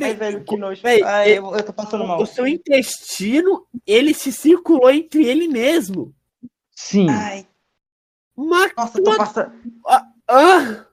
[0.00, 0.80] Ai, velho, que nojo.
[0.84, 2.20] Ai, eu- eu, eu tô passando mal.
[2.20, 6.14] O seu intestino, ele se circulou entre ele mesmo.
[6.70, 7.08] Sim.
[7.10, 7.46] Ai,
[8.36, 8.70] Uma...
[8.76, 9.52] nossa, eu tô passando.
[10.28, 10.84] Ah,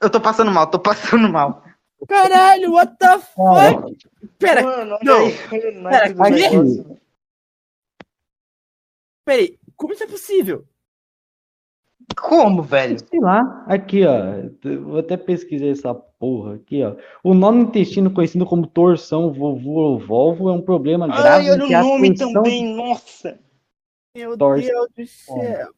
[0.00, 1.62] Eu tô passando mal, tô passando mal.
[2.08, 3.96] caralho, what the fuck?
[4.38, 5.26] Pera, Mano, não.
[5.26, 6.12] aí, Pera, é
[9.24, 10.64] peraí, como isso é possível?
[12.16, 12.98] Como, velho?
[12.98, 13.64] Sei lá.
[13.66, 14.78] Aqui, ó.
[14.82, 16.96] Vou até pesquisar essa porra aqui, ó.
[17.22, 21.50] O nó no intestino, conhecido como torção vovô ou volvo, é um problema grave Ai,
[21.50, 23.38] olha que o nome também, nossa.
[24.16, 24.66] Meu Torce.
[24.66, 25.68] Deus do céu.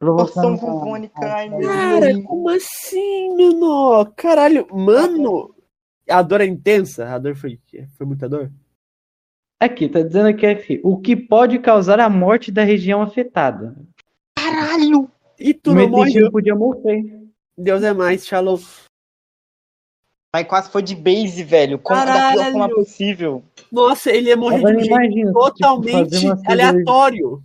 [0.00, 2.24] Torção vovônica, ai, meu Cara, Deus.
[2.24, 4.12] como assim, mano?
[4.16, 5.54] Caralho, mano.
[6.08, 7.08] A dor é intensa?
[7.12, 7.58] A dor foi,
[7.96, 8.50] foi muita dor?
[9.60, 13.76] Aqui, tá dizendo aqui, aqui, o que pode causar a morte da região afetada.
[14.36, 15.10] Caralho!
[15.38, 16.08] E tu não morreu.
[16.08, 17.04] intestino podia morrer.
[17.56, 18.58] Deus é mais, Shalom.
[20.34, 21.78] Ai, quase foi de base, velho.
[21.78, 22.52] Como da pior Caralho.
[22.52, 23.42] forma possível.
[23.72, 27.42] Nossa, ele ia morrer Agora de um imagina, tipo, totalmente cirurgia- aleatório.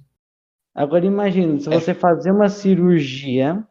[0.76, 1.80] Agora imagina, se É.
[1.80, 3.66] você fazer uma cirurgia,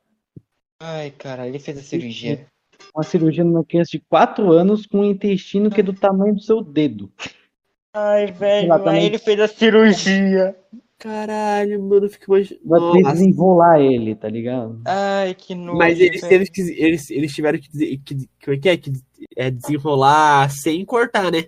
[0.81, 2.47] Ai, cara, ele fez a cirurgia.
[2.95, 6.41] uma cirurgia numa criança de 4 anos com um intestino que é do tamanho do
[6.41, 7.13] seu dedo.
[7.95, 9.01] Ai, velho, Exatamente.
[9.01, 10.57] aí ele fez a cirurgia.
[11.03, 12.63] Caralho, mano, eu fico imaginando.
[12.65, 14.81] Vai ter que desenrolar ele, tá ligado?
[14.85, 15.77] Ai, que nojo.
[15.77, 18.93] Mas eles, eles, eles, eles tiveram que, dizer- que, que, que, é, que
[19.35, 21.47] é desenrolar sem cortar, né?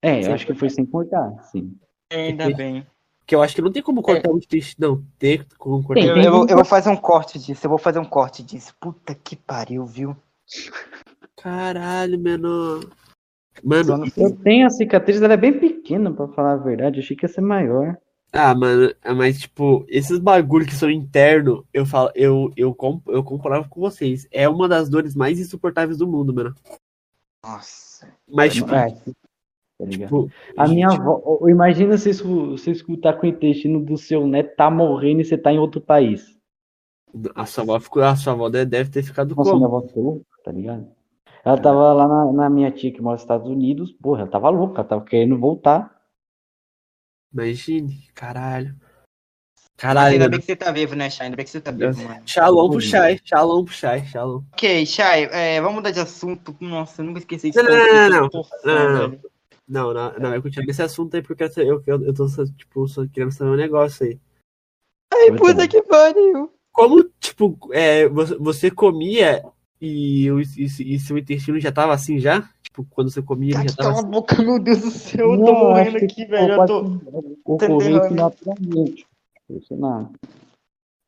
[0.00, 0.28] É, Sim.
[0.28, 1.76] eu acho que foi sem cortar, sim.
[2.10, 2.86] Ainda bem.
[3.18, 4.88] Porque eu acho que não tem como cortar o intestino.
[4.88, 6.00] Não, ter como cortar.
[6.00, 8.42] Tem, Eu, eu vou, eu vou fazer um corte disso, eu vou fazer um corte
[8.42, 8.74] disso.
[8.80, 10.16] Puta que pariu, viu?
[11.36, 12.80] Caralho, mano.
[12.80, 12.88] Só
[13.62, 16.98] Mano, Eu tenho a cicatriz, ela é bem pequena, pra falar a verdade.
[16.98, 17.98] Eu achei que ia ser maior.
[18.32, 23.00] Ah, mano, é, mas tipo, esses bagulho que são interno, eu falo, eu, eu, com-
[23.06, 24.26] eu concordava com vocês.
[24.30, 26.54] É uma das dores mais insuportáveis do mundo, mano.
[27.42, 28.06] Nossa.
[28.28, 33.26] Mas, tipo, É, tá tipo, A minha gente, avó, imagina você, escu- você escutar que
[33.26, 36.36] o intestino do seu neto tá morrendo e você tá em outro país.
[37.34, 39.56] A sua avó, ficou, a sua avó deve ter ficado Nossa, como?
[39.56, 40.86] minha avó ficou tá ligado?
[41.44, 44.48] Ela tava lá na, na minha tia que mora nos Estados Unidos, porra, ela tava
[44.50, 45.95] louca, ela tava querendo voltar.
[47.36, 48.74] Imagine, caralho.
[49.76, 50.30] Caralho, ainda mano.
[50.30, 51.26] bem que você tá vivo, né, Shai?
[51.26, 52.22] Ainda bem que você tá vivo, mano.
[52.24, 54.42] Shalom pro Shai, shalom pro Shai, shalom.
[54.54, 56.56] Ok, Shai, é, vamos mudar de assunto.
[56.58, 57.62] Nossa, eu nunca esqueci disso.
[57.62, 58.30] não, não, não, não.
[58.64, 59.20] Não, não.
[59.68, 62.88] Não, não, não, eu continuo nesse assunto aí porque eu, eu, eu tô, só, tipo,
[62.88, 64.18] só querendo saber um negócio aí.
[65.12, 66.54] Ai, puta que pariu.
[66.72, 69.44] Como, tipo, é, você, você comia
[69.78, 72.48] e, e, e seu intestino já tava assim já?
[72.76, 74.10] Tipo, quando você comia, já tava cala a assim?
[74.10, 75.32] boca, meu Deus do céu.
[75.32, 76.52] Eu tô morrendo aqui, velho.
[76.52, 76.82] Eu tô.
[77.56, 78.14] Derrame.
[78.14, 79.06] naturalmente.
[79.48, 80.12] Isso não.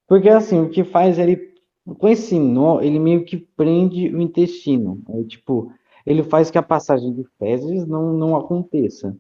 [0.07, 1.55] Porque assim, o que faz ele,
[1.99, 5.03] com esse nó, ele meio que prende o intestino.
[5.11, 5.71] Aí, tipo,
[6.07, 9.15] ele faz que a passagem de fezes não, não aconteça.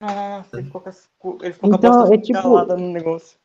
[0.00, 0.80] Nossa, ele ficou
[1.18, 3.38] com, ele ficou com Então, a bosta é tipo- calada no negócio.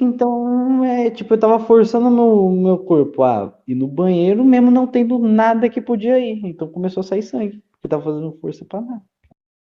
[0.00, 4.86] Então, é tipo, eu tava forçando meu, meu corpo a ir no banheiro, mesmo não
[4.86, 6.40] tendo nada que podia ir.
[6.44, 9.02] Então começou a sair sangue, porque tava fazendo força pra nada.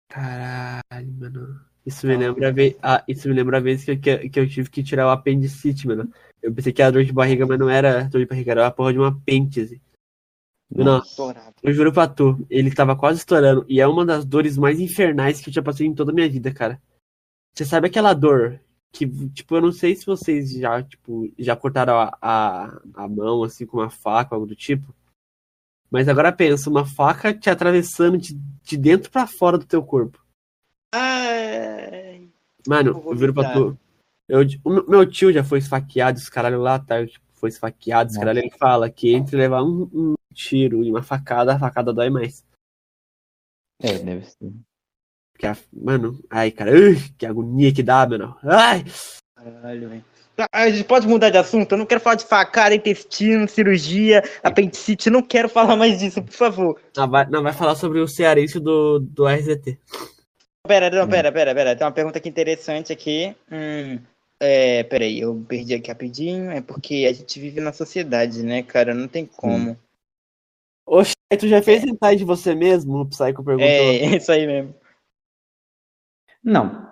[0.09, 1.61] Caralho, mano.
[1.87, 4.41] Isso me lembra a vez, ah, isso me lembra a vez que, eu- que, que
[4.41, 6.11] eu tive que tirar o apendicite, mano.
[6.43, 8.71] Eu pensei que era dor de barriga, mas não era dor de barriga, era a
[8.71, 9.81] porra de uma apêndice.
[10.73, 11.55] Não, Estourado.
[11.63, 13.65] eu juro pra tu, ele tava quase estourando.
[13.69, 16.29] E é uma das dores mais infernais que eu já passei em toda a minha
[16.29, 16.81] vida, cara.
[17.55, 18.61] Você sabe aquela dor
[18.93, 23.45] que, tipo, eu não sei se vocês já, tipo, já cortaram a, a, a mão,
[23.45, 24.95] assim, com uma faca, algo do tipo.
[25.91, 30.25] Mas agora pensa, uma faca te atravessando de, de dentro pra fora do teu corpo.
[30.95, 32.29] Ai.
[32.67, 33.79] Mano, Eu vou eu juro pra tu.
[34.29, 38.11] Eu, o meu- meu tio já foi esfaqueado, os caralho lá atrás, tipo, foi esfaqueado,
[38.11, 41.93] os caralho, ele fala que entre levar um, um tiro e uma facada, a facada
[41.93, 42.45] dói mais.
[43.83, 44.53] É, deve ser.
[45.41, 48.37] Porque a- mano, ai, cara, ui, que agonia que dá, mano.
[48.45, 48.85] Ai!
[49.35, 50.05] Caralho, velho.
[50.53, 51.73] A gente pode mudar de assunto?
[51.73, 55.09] Eu não quero falar de facada, intestino, cirurgia, apendicite.
[55.09, 56.81] Não quero falar mais disso, por favor.
[56.95, 59.79] Não, vai, não, vai falar sobre o cearense do, do RZT.
[60.67, 61.75] Pera, não, pera, pera, pera.
[61.77, 63.35] Tem uma pergunta aqui interessante aqui.
[63.51, 63.99] Hum,
[64.39, 66.51] É, peraí, eu perdi aqui rapidinho.
[66.51, 68.93] É porque a gente vive na sociedade, né, cara?
[68.95, 69.77] Não tem como.
[70.87, 72.99] Oxe, tu já fez hentai de você mesmo?
[73.01, 73.67] O Psycho perguntou.
[73.67, 74.75] É, isso aí mesmo.
[76.43, 76.91] Não.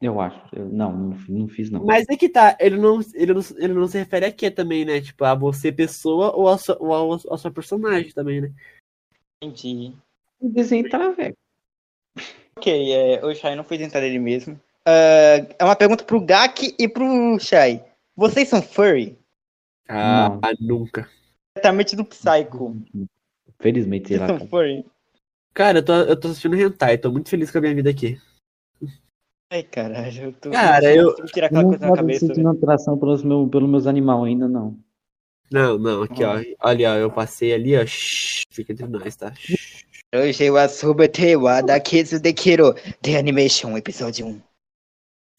[0.00, 0.40] Eu acho.
[0.54, 1.84] Eu, não, não, não fiz, não.
[1.84, 4.84] Mas é que tá, ele não, ele, não, ele não se refere a quê também,
[4.84, 5.00] né?
[5.00, 8.52] Tipo, a você pessoa ou a sua, ou a, a sua personagem também, né?
[9.42, 9.94] Entendi.
[10.38, 11.36] O desenho tá velho.
[12.56, 14.60] Ok, é, o Shai não fez entrar ele mesmo.
[14.86, 17.84] Ah, é uma pergunta pro Gak e pro Shai.
[18.14, 19.18] Vocês são furry?
[19.88, 20.40] Ah, Não.
[20.60, 21.08] nunca.
[21.54, 22.76] Diretamente do Psycho.
[23.58, 24.38] Felizmente, sei Vocês lá.
[24.38, 24.84] são furry?
[25.54, 28.20] Cara, eu tô, eu tô assistindo hentai, tô muito feliz com a minha vida aqui.
[29.50, 30.50] Ai, caralho, eu tô.
[30.50, 32.26] Cara, eu eu- consigo tirar Eu aquela não coisa na posso cabeça.
[32.26, 34.76] sentir atração pelos, meu, pelos meus animais ainda, não.
[35.50, 36.42] Não, não, aqui, ó.
[36.60, 37.86] Olha, ó, eu passei ali, ó.
[37.86, 39.32] Shhh, fica entre nós, tá?
[39.34, 39.84] Shhh.
[40.14, 44.40] Hoje eu asubete wa dakezu dekiru The Animation, episódio 1.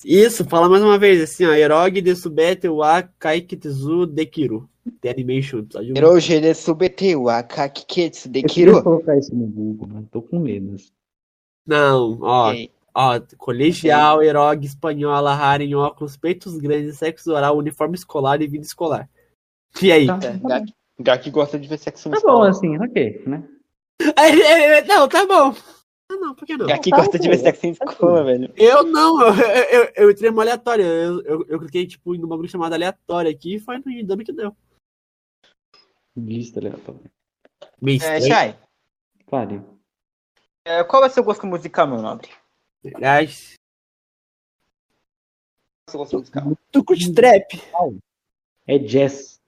[0.06, 1.54] Isso, fala mais uma vez, assim, ó.
[1.54, 4.70] Eroge de Subete wa Kaikitsu Dekiru.
[5.02, 6.06] The Animation, episódio 1.
[6.08, 8.84] Hoje de subete wa kakiketsu Eu queria dekiru.
[8.84, 10.76] colocar isso no Google, mas tô com medo.
[11.66, 12.54] Não, ó.
[13.00, 19.08] Ó, colegial, erogue, espanhola, Haren, óculos, peitos grandes, sexo oral, uniforme escolar e vida escolar.
[19.80, 20.08] E aí?
[20.08, 20.48] Tá, Tá, tá bom.
[20.48, 23.48] Gak, Gak gosta de ver sexo Tá bom, assim, ok, né?
[24.02, 25.54] É, é, é, Não, tá bom.
[26.12, 26.66] Ah, não, por que não?
[26.66, 28.26] Gak tá gosta de ver bom, sexo em tá escola, bom.
[28.26, 28.54] velho.
[28.58, 30.84] Eu não, eu, eu, eu, entrei numa aleatória.
[30.84, 34.26] Eu, eu, eu cliquei, tipo, em um bagulho chamado aleatório aqui e foi no dando
[34.26, 34.58] que deu.
[36.18, 37.12] Lista aleatória.
[38.02, 38.22] É.
[38.22, 38.60] Shai,
[39.30, 39.62] Pare.
[40.66, 42.28] é, qual é o seu gosto musical, meu nobre?
[42.96, 43.54] Aliás,
[45.88, 46.58] é seu gosto musical?
[46.72, 47.46] tu curte trap?
[48.68, 49.42] É jazz.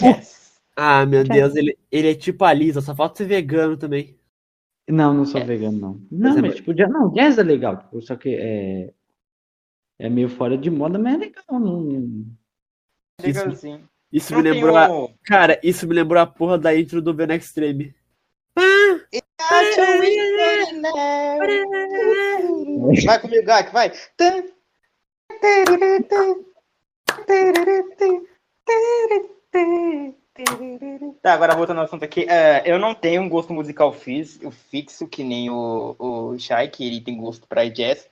[0.00, 0.60] Yes.
[0.76, 4.16] Ah, meu Deus, ele, ele é tipo a Lisa, só falta ser vegano também.
[4.88, 5.44] Não, não sou É.
[5.44, 5.92] vegano, não.
[6.10, 6.56] Não, Mas é mas bom.
[6.56, 7.76] tipo, jazz, não, jazz é legal.
[7.78, 8.92] Tipo, só que é.
[9.98, 11.44] É meio fora de moda, mas é legal.
[11.60, 12.24] Não...
[13.22, 13.88] Legalzinho.
[14.10, 14.76] Isso Não me lembrou.
[14.76, 17.94] a- um- Cara, isso me lembrou a porra da intro do Ben Extreme.
[23.06, 23.92] Vai comigo, Gak, vai.
[31.22, 32.24] Tá, agora voltando ao assunto aqui.
[32.28, 36.68] é, eu não tenho um gosto musical fis- o fixo, que nem o, o Shai,
[36.68, 38.08] que ele tem gosto pra jazz.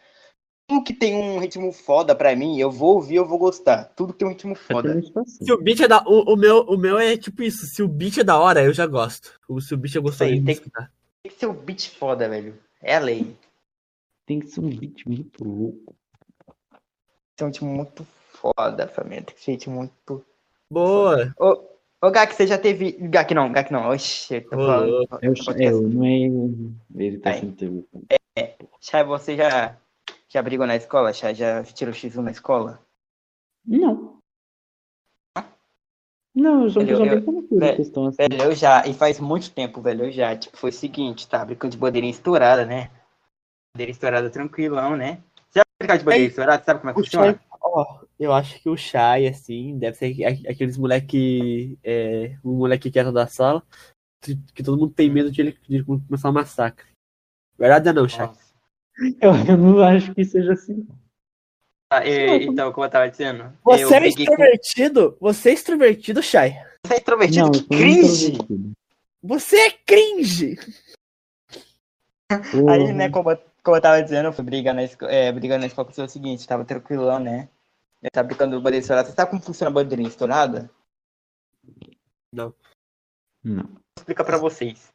[0.68, 3.84] Tudo que tem um ritmo foda pra mim, eu vou ouvir, eu vou gostar.
[3.96, 4.98] Tudo que tem um ritmo foda.
[4.98, 5.44] Assim.
[5.46, 6.02] Se o beat é da.
[6.06, 7.64] O, o meu, o meu é tipo isso.
[7.66, 9.32] Se o beat é da hora, eu já gosto.
[9.62, 10.92] Se o beat é gostoso tem- escutar.
[11.22, 12.58] Tem que ser um beat foda, velho.
[12.82, 13.36] É a lei.
[14.26, 15.96] Tem que ser um beat muito louco.
[17.34, 19.22] Tem um ritmo muito foda, família.
[19.22, 20.26] Tem que ser um ritmo muito.
[20.70, 21.34] Boa.
[21.38, 22.92] Ô, ô Gak, você já teve.
[22.92, 23.88] Gak não, Gak não.
[23.90, 25.08] Oxi, eu tô Ô, falando.
[25.22, 27.02] Eu, eu, não é.
[27.02, 27.88] Ele tá sendo teu.
[28.80, 29.76] Chay, você já,
[30.28, 31.12] já brigou na escola?
[31.12, 32.84] Chay, já tirou X1 na escola?
[33.64, 34.17] Não.
[36.38, 38.16] Não, eu sou uma Eu- pessoa eu- bem tranquila velho, questão assim.
[38.16, 40.36] Velho, eu já, e faz muito tempo, velho, eu já.
[40.36, 41.44] Tipo, foi o seguinte, tá?
[41.44, 42.90] Brincando de bandeirinha estourada, né?
[43.74, 45.20] Bandeirinha estourada tranquilão, né?
[45.52, 46.62] Já brincar de bandeirinha Ei, estourada?
[46.64, 47.32] Sabe como é que O funciona?
[47.32, 50.14] Shai, ó, eu acho que o Shai, assim, deve ser
[50.48, 51.76] aqueles moleque.
[51.82, 53.60] É, um moleque quieto da sala,
[54.54, 56.86] que, todo mundo tem medo de ele de começar um massacre.
[57.58, 58.26] Verdade ou não, Shai?
[58.28, 58.54] Nossa.
[59.20, 60.86] Eu, eu não acho que seja assim.
[61.90, 64.32] Ah, e- então, como eu tava dizendo, Você eu é briguei com...
[64.32, 65.16] extrovertido?
[65.20, 66.50] Você é extrovertido, Shai?
[66.86, 67.44] Você é introvertido?
[67.46, 68.26] Não, que eu cringe!
[68.32, 68.72] introvertido.
[69.22, 70.58] Você é cringe!
[72.62, 75.32] Ô, Aí, né, como, eu- como eu tava dizendo, eu fui brigar na escola, é,
[75.32, 77.48] brigando na escola com o seguinte, tava tranquilão, né?
[78.02, 79.08] Eu tava brincando de bandeirinha estourada.
[79.08, 80.70] Você sabe como funciona a bandeirinha estourada?
[82.32, 82.54] Não.
[83.42, 83.64] Não.
[83.64, 84.88] Vou explicar pra vocês.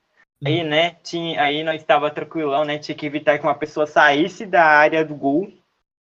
[0.45, 2.77] Aí, né, tinha, aí nós estava tranquilão, né?
[2.77, 5.51] Tinha que evitar que uma pessoa saísse da área do gol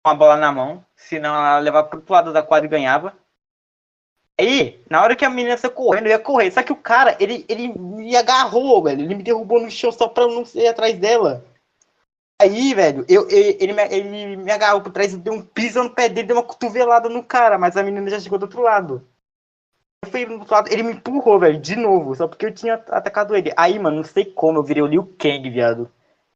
[0.03, 3.15] a bola na mão, senão ela levava pro outro lado da quadra e ganhava.
[4.39, 6.51] Aí, na hora que a menina saiu correndo, eu ia correr.
[6.51, 9.01] Só que o cara, ele, ele me agarrou, velho.
[9.01, 11.43] Ele me derrubou no chão só pra eu não ir atrás dela.
[12.41, 15.89] Aí, velho, eu, eu- ele, me, ele me agarrou por trás, deu um piso no
[15.89, 19.03] pé dele, deu uma cotovelada no cara, mas a menina já chegou do outro lado.
[20.05, 22.75] Eu fui do outro lado, ele me empurrou, velho, de novo, só porque eu tinha
[22.75, 23.51] atacado ele.
[23.57, 25.89] Aí, mano, não sei como, eu virei o Liu Kang, viado.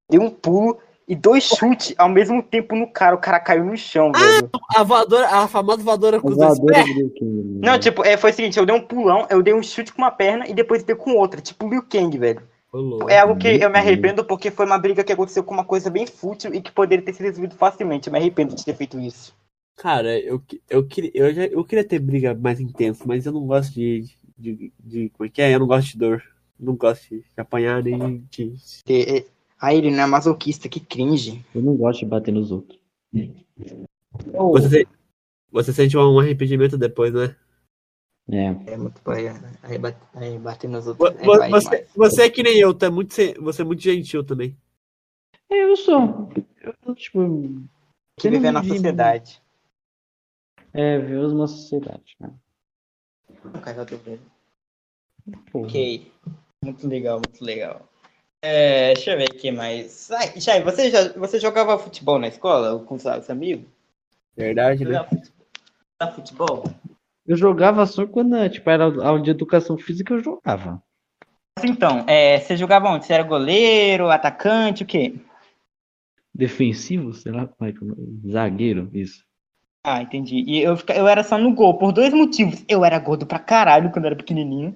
[0.10, 3.16] Dei um pulo e dois chutes ao mesmo tempo no cara.
[3.16, 4.50] O cara caiu no chão, velho.
[4.76, 6.86] A voadora, a famosa voadora com O os dois pés.
[6.86, 7.60] do Liu Kang?
[7.62, 10.02] Não, tipo, é, foi o seguinte, eu dei um pulão, eu dei um chute com
[10.02, 12.42] uma perna e depois dei com outra, tipo Liu Kang, velho.
[13.10, 15.90] É algo que eu me arrependo porque foi uma briga que aconteceu com uma coisa
[15.90, 18.08] bem fútil e que poderia ter sido resolvido facilmente.
[18.08, 19.36] Eu me arrependo de ter feito isso.
[19.76, 23.34] Cara, eu, que- eu, queria, eu, já, eu queria ter briga mais intensa, mas eu
[23.34, 24.06] não gosto de,
[24.38, 25.10] de, de.
[25.10, 25.54] Como é que é?
[25.54, 26.24] Eu não gosto de dor.
[26.58, 28.54] Não gosto de apanhar nem de.
[28.88, 29.26] E- e-
[29.62, 31.46] Ah, ele não é masoquista, que cringe.
[31.54, 32.80] Eu não gosto de bater nos outros.
[34.34, 34.88] Ô, Você,
[35.52, 37.36] Você sente um arrependimento depois, né?
[38.30, 38.46] É.
[38.74, 39.54] É muito paia, né?
[39.62, 41.10] Aí, bate, aí bater nos outros.
[41.22, 44.58] Vo- é Você, você é que nem eu, tá muito, você é muito gentil também.
[45.50, 46.30] É, Eu sou.
[46.86, 47.20] Eu, tipo.
[48.18, 49.42] que viver na vivi- sociedade.
[50.74, 52.34] É, vivemos uma sociedade, né?
[53.44, 54.26] No caso do Pedro.
[55.54, 56.12] Ok.
[56.64, 57.91] Muito legal, muito legal.
[58.44, 60.10] É, deixa eu ver aqui mais.
[60.12, 63.66] Ai, Chay, você, já, você jogava futebol na escola com seus amigos?
[64.36, 64.94] Verdade, né?
[64.96, 66.64] Jogava futebol?
[67.28, 70.82] Eu jogava só quando, tipo, era aula de educação física, eu jogava.
[71.64, 73.06] Então, é, você jogava onde?
[73.06, 75.14] Você era goleiro, atacante, o quê?
[76.34, 78.32] Defensivo, sei lá como é que é.
[78.32, 79.24] Zagueiro, isso.
[79.84, 80.44] Ah, entendi.
[80.48, 82.64] E eu, eu era só no gol, por dois motivos.
[82.68, 84.76] Eu era gordo pra caralho quando era pequenininho.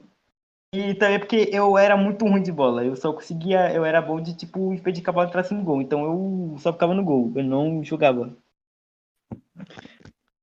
[0.76, 2.84] E também porque eu era muito ruim de bola.
[2.84, 5.82] Eu só conseguia, eu era bom de, tipo, impedir que a bola entrasse no gol.
[5.82, 8.36] Então eu só ficava no gol, eu não jogava.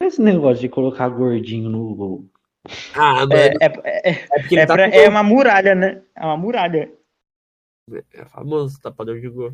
[0.01, 2.25] Esse negócio de colocar gordinho no gol.
[2.95, 6.03] Ah, É, é, é, é, ele é, tá pra- é uma muralha, né?
[6.17, 6.91] É uma muralha.
[8.15, 9.53] é famoso tapador de gol.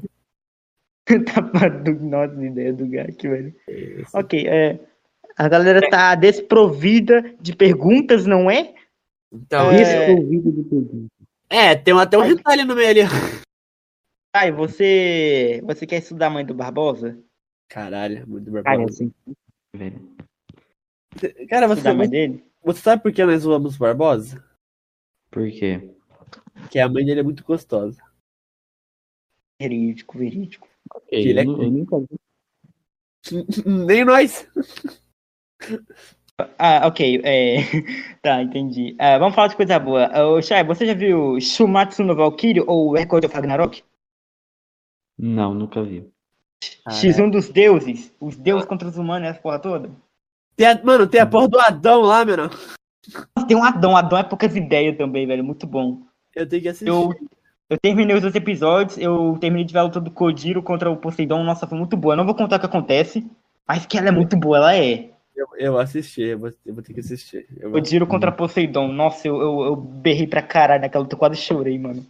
[1.35, 3.55] Tapa do nossa ideia do Gak, velho.
[3.67, 4.79] Esse- Ok, é.
[5.37, 8.75] A galera tá desprovida de perguntas, não é?
[9.33, 9.77] Então, É.
[10.07, 11.13] Desprovido de pergunta.
[11.51, 13.01] é, tem até um retalho no meio ali.
[14.35, 15.61] Ai, você.
[15.65, 17.19] Você quer estudar Mãe do Barbosa?
[17.69, 18.91] Caralho, muito Cara, barbaridade.
[18.91, 19.15] assim,
[19.75, 20.17] velho.
[21.49, 22.45] Cara, você, Estudar a mãe dele?
[22.63, 24.43] você sabe por que nós zoamos o Barbosa?
[25.31, 25.95] Por quê?
[26.71, 28.03] Que a mãe dele é muito gostosa.
[29.61, 30.69] Verídico, verídico.
[30.95, 32.19] Ok, Ele é eu, nu- eu nunca vi.
[33.67, 34.47] Nem nós.
[36.59, 37.21] Ah, ok.
[37.25, 37.57] É...
[38.23, 38.95] tá, entendi.
[38.99, 40.09] Ah, vamos falar de coisa boa.
[40.27, 43.83] Ô, Shai, você já viu Shumatsu no Valkyrie ou Record of Ragnarok?
[45.19, 46.09] Não, nunca vi.
[46.89, 48.13] X1 dos deuses.
[48.21, 49.91] Os deuses contra os humanos, essa porra toda.
[50.57, 52.35] Tem a- mano, tem a porra do Adão lá, meu.
[52.35, 52.51] irmão.
[53.37, 53.97] Nossa, Tem um Adão.
[53.97, 55.43] Adão é poucas ideias também, velho.
[55.45, 56.03] Muito bom.
[56.35, 56.89] Eu tenho que assistir.
[56.89, 57.13] Eu,
[57.71, 58.97] eu terminei os dois episódios.
[58.99, 61.43] Eu terminei de ver a luta do Kojiro contra o Poseidon.
[61.43, 62.13] Nossa, foi muito boa.
[62.15, 63.29] Eu não vou contar o que acontece,
[63.67, 64.57] mas que ela é muito boa.
[64.59, 65.11] Ela é.
[65.39, 67.47] Eu, eu assisti, eu vou, eu vou ter que assistir.
[67.61, 68.89] Eu vou- Kojiro contra Poseidon.
[68.89, 71.15] Nossa, eu, eu, eu berrei pra caralho naquela luta.
[71.15, 72.05] Eu quase chorei, mano.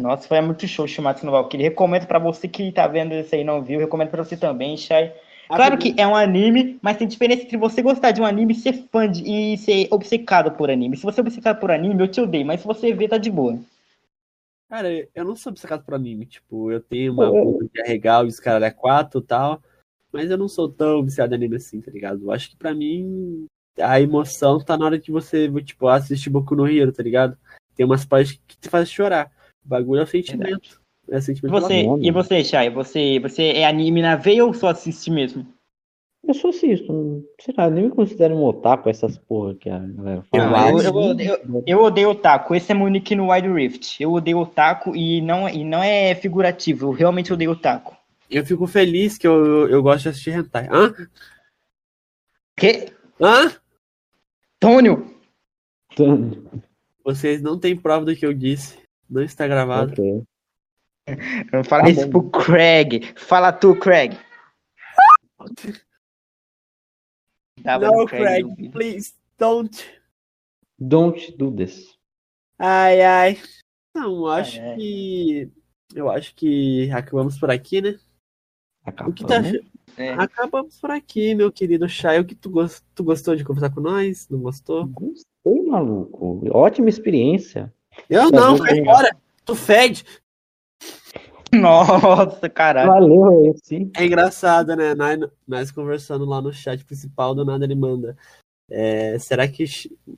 [0.00, 1.64] Nossa, foi muito show o Shumatsu no Valkyrie.
[1.68, 3.78] Recomendo pra você que tá vendo isso aí e não viu.
[3.80, 5.12] Recomendo pra você também, Shai.
[5.48, 8.56] Claro que é um anime, mas tem diferença entre você gostar de um anime e
[8.56, 10.96] ser fã de, e ser obcecado por anime.
[10.96, 13.30] Se você é obcecado por anime, eu te odeio, mas se você vê, tá de
[13.30, 13.58] boa.
[14.70, 16.26] Cara, eu não sou obcecado por anime.
[16.26, 17.30] Tipo, eu tenho uma
[17.68, 19.62] que é legal e os caras é quatro e tal.
[20.12, 22.22] Mas eu não sou tão viciado em anime assim, tá ligado?
[22.24, 23.46] Eu acho que pra mim
[23.80, 27.36] a emoção tá na hora de você, tipo, assistir Boku no Hero, tá ligado?
[27.76, 29.30] Tem umas partes que te fazem chorar.
[29.64, 30.80] O bagulho é o sentimento.
[31.10, 32.70] É E sentimento você, bom, e você, Shai?
[32.70, 35.46] Você, você é anime na veia ou só assiste mesmo?
[36.26, 37.24] Eu só assisto.
[37.40, 40.44] Sei lá, nem me considero um otaku essas porra que a galera Eu fala.
[40.70, 42.54] Eu, acho- eu, odeio- eu odeio otaku.
[42.54, 44.02] Esse é meu nick no Wild Rift.
[44.02, 46.86] Eu odeio otaku e não, e não é figurativo.
[46.88, 47.96] Eu realmente odeio otaku.
[48.30, 50.68] Eu fico feliz que eu, eu, eu gosto de assistir hentai.
[50.70, 50.92] Hã?
[52.56, 52.92] Que?
[53.20, 53.56] Hã?
[54.60, 55.18] Tônio?
[57.04, 58.78] Vocês não têm prova do que eu disse.
[59.08, 59.92] Não está gravado.
[59.92, 60.22] Ok.
[61.52, 62.28] Eu falo Tá isso bom.
[62.28, 63.14] pro Craig.
[63.16, 64.18] Fala tu, Craig.
[67.62, 68.70] Tava no, no Craig, ouvido.
[68.72, 69.84] please don't.
[70.78, 71.96] Don't do this.
[72.58, 73.38] Ai, ai.
[73.94, 74.76] Não, acho É.
[74.76, 75.50] que.
[75.94, 77.98] Eu acho que acabamos por aqui, né?
[79.06, 79.38] O que tá.
[79.38, 79.60] Acabamos.
[79.96, 80.12] É.
[80.14, 82.20] Acabamos por aqui, meu querido Chay.
[82.20, 84.28] O que tu, gos- tu gostou de conversar com nós?
[84.30, 84.86] Não gostou?
[84.86, 86.40] Gostei, maluco.
[86.52, 87.72] Ótima experiência.
[88.08, 88.78] Eu Tá não, vai né?
[88.80, 89.16] embora.
[89.44, 90.04] Tu fede.
[91.52, 92.88] Nossa, caralho.
[92.90, 93.90] Valeu, é sim.
[93.96, 94.94] É engraçado, né?
[94.94, 98.16] Nós, nós conversando lá no chat principal, do nada ele manda.
[98.70, 99.64] é, será que.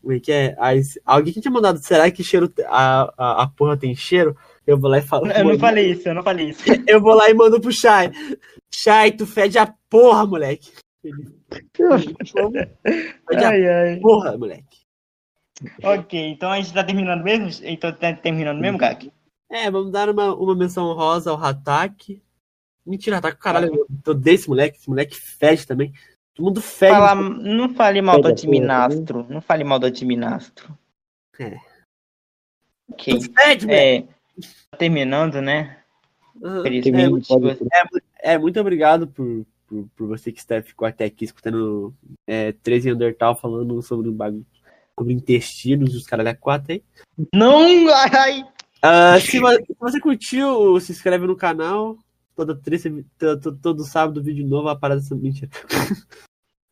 [0.03, 0.57] Como é que é?
[0.77, 2.53] Esse- alguém que tinha mandado, será que cheiro.
[2.66, 4.37] A, a, a porra tem cheiro?
[4.67, 5.31] Eu vou lá e falo.
[5.31, 6.63] Eu não falei isso, eu não falei isso.
[6.87, 8.11] Eu vou lá e mando pro Chay.
[8.73, 10.73] Chay, tu fede a porra, moleque.
[11.03, 12.15] Fede
[13.45, 14.01] a Ai, ai.
[14.01, 14.81] porra, moleque.
[15.83, 17.67] Ok, então a gente tá terminando mesmo?
[17.67, 19.11] Então tá terminando mesmo, Gak?
[19.51, 22.23] É, vamos dar uma, uma menção rosa ao Hatak.
[22.87, 24.79] Mentira, Hatak, caralho, eu tô desse moleque.
[24.79, 25.93] Esse moleque fede também.
[26.35, 26.93] Todo mundo fede.
[26.93, 29.27] Fala, não fale mal do Pega, Adminastro.
[29.29, 30.77] Não fale mal do Adminastro.
[31.39, 31.59] É.
[32.91, 33.19] Ok.
[33.19, 34.09] Tu fede, moleque.
[34.09, 34.20] É,
[34.78, 35.78] terminando, né?
[37.28, 37.66] Pode- você-
[38.22, 41.95] É, muito obrigado por, por, por você que está, ficou até aqui escutando
[42.26, 44.47] é, 13 Undertale falando sobre o bagulho.
[44.99, 46.83] Sobre intestinos dos caras da 4 aí.
[47.35, 48.45] Não, ai,
[48.83, 51.97] Ah, se, vo- se você curtiu, se inscreve no canal.
[52.37, 55.51] toda triste, todo, todo sábado vídeo novo, a parada essa mentira.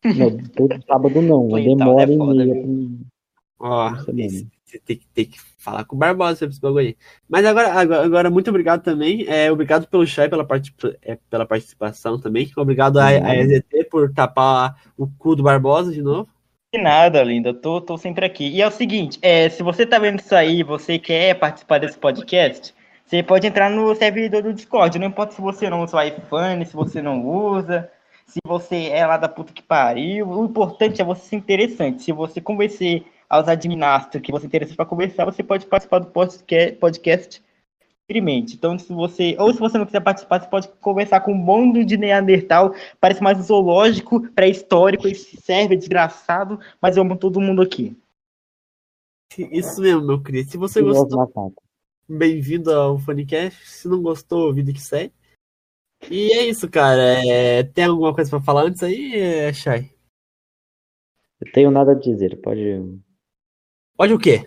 [0.03, 1.47] Não, todo sábado não.
[1.47, 2.53] Pô, Demora então, é e foda, meia.
[2.53, 2.99] viu?
[3.59, 3.89] Ó,
[4.85, 6.97] Tem que, tem que falar com o Barbosa sobre esse bagulho aí.
[7.27, 9.25] Mas agora, agora, agora, muito obrigado também.
[9.27, 10.47] É, obrigado pelo chat, pela,
[11.01, 12.49] é, pela participação também.
[12.55, 16.29] Obrigado a, a EZT por tapar o cu do Barbosa de novo.
[16.71, 17.53] De nada, linda.
[17.53, 18.47] Tô, tô sempre aqui.
[18.47, 21.97] E é o seguinte, é, se você tá vendo isso aí, você quer participar desse
[21.97, 22.75] podcast,
[23.09, 24.99] você pode entrar no servidor do Discord.
[24.99, 27.89] Não importa se você não usa o iPhone, se você não usa,
[28.27, 30.29] se você é lá da puta que pariu.
[30.29, 32.03] O importante é você ser interessante.
[32.03, 36.07] Se você convencer aos adminastros que você é interessante para conversar, você pode participar do
[36.07, 37.43] podca- podcast
[38.09, 38.55] livremente.
[38.55, 41.85] Então, se você, ou se você não quiser participar, você pode conversar com um bando
[41.85, 47.95] de Neandertal, parece mais zoológico pré-histórico, esse serve desgraçado, mas eu amo todo mundo aqui.
[49.37, 50.49] Isso mesmo, meu querido.
[50.49, 51.63] Se você Os gostou, macacos.
[52.09, 53.63] bem-vindo ao Funnycast.
[53.69, 55.13] Se não gostou, vida que segue.
[56.09, 57.23] E é isso, cara.
[57.27, 59.93] É, tem alguma coisa pra falar antes aí, é, Shai?
[61.39, 62.41] Eu tenho nada a dizer.
[62.41, 62.99] Pode.
[63.99, 64.45] Pode o quê?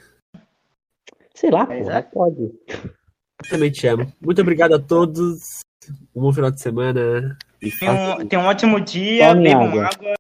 [1.35, 2.03] Sei lá, porra, é.
[2.03, 2.51] pode.
[3.51, 4.11] Também te amo.
[4.19, 5.61] Muito obrigado a todos.
[6.17, 7.37] Um bom final de semana.
[7.61, 9.91] E Tenha faça- um, tenha um ótimo dia, Tome bebam água.
[9.93, 10.15] água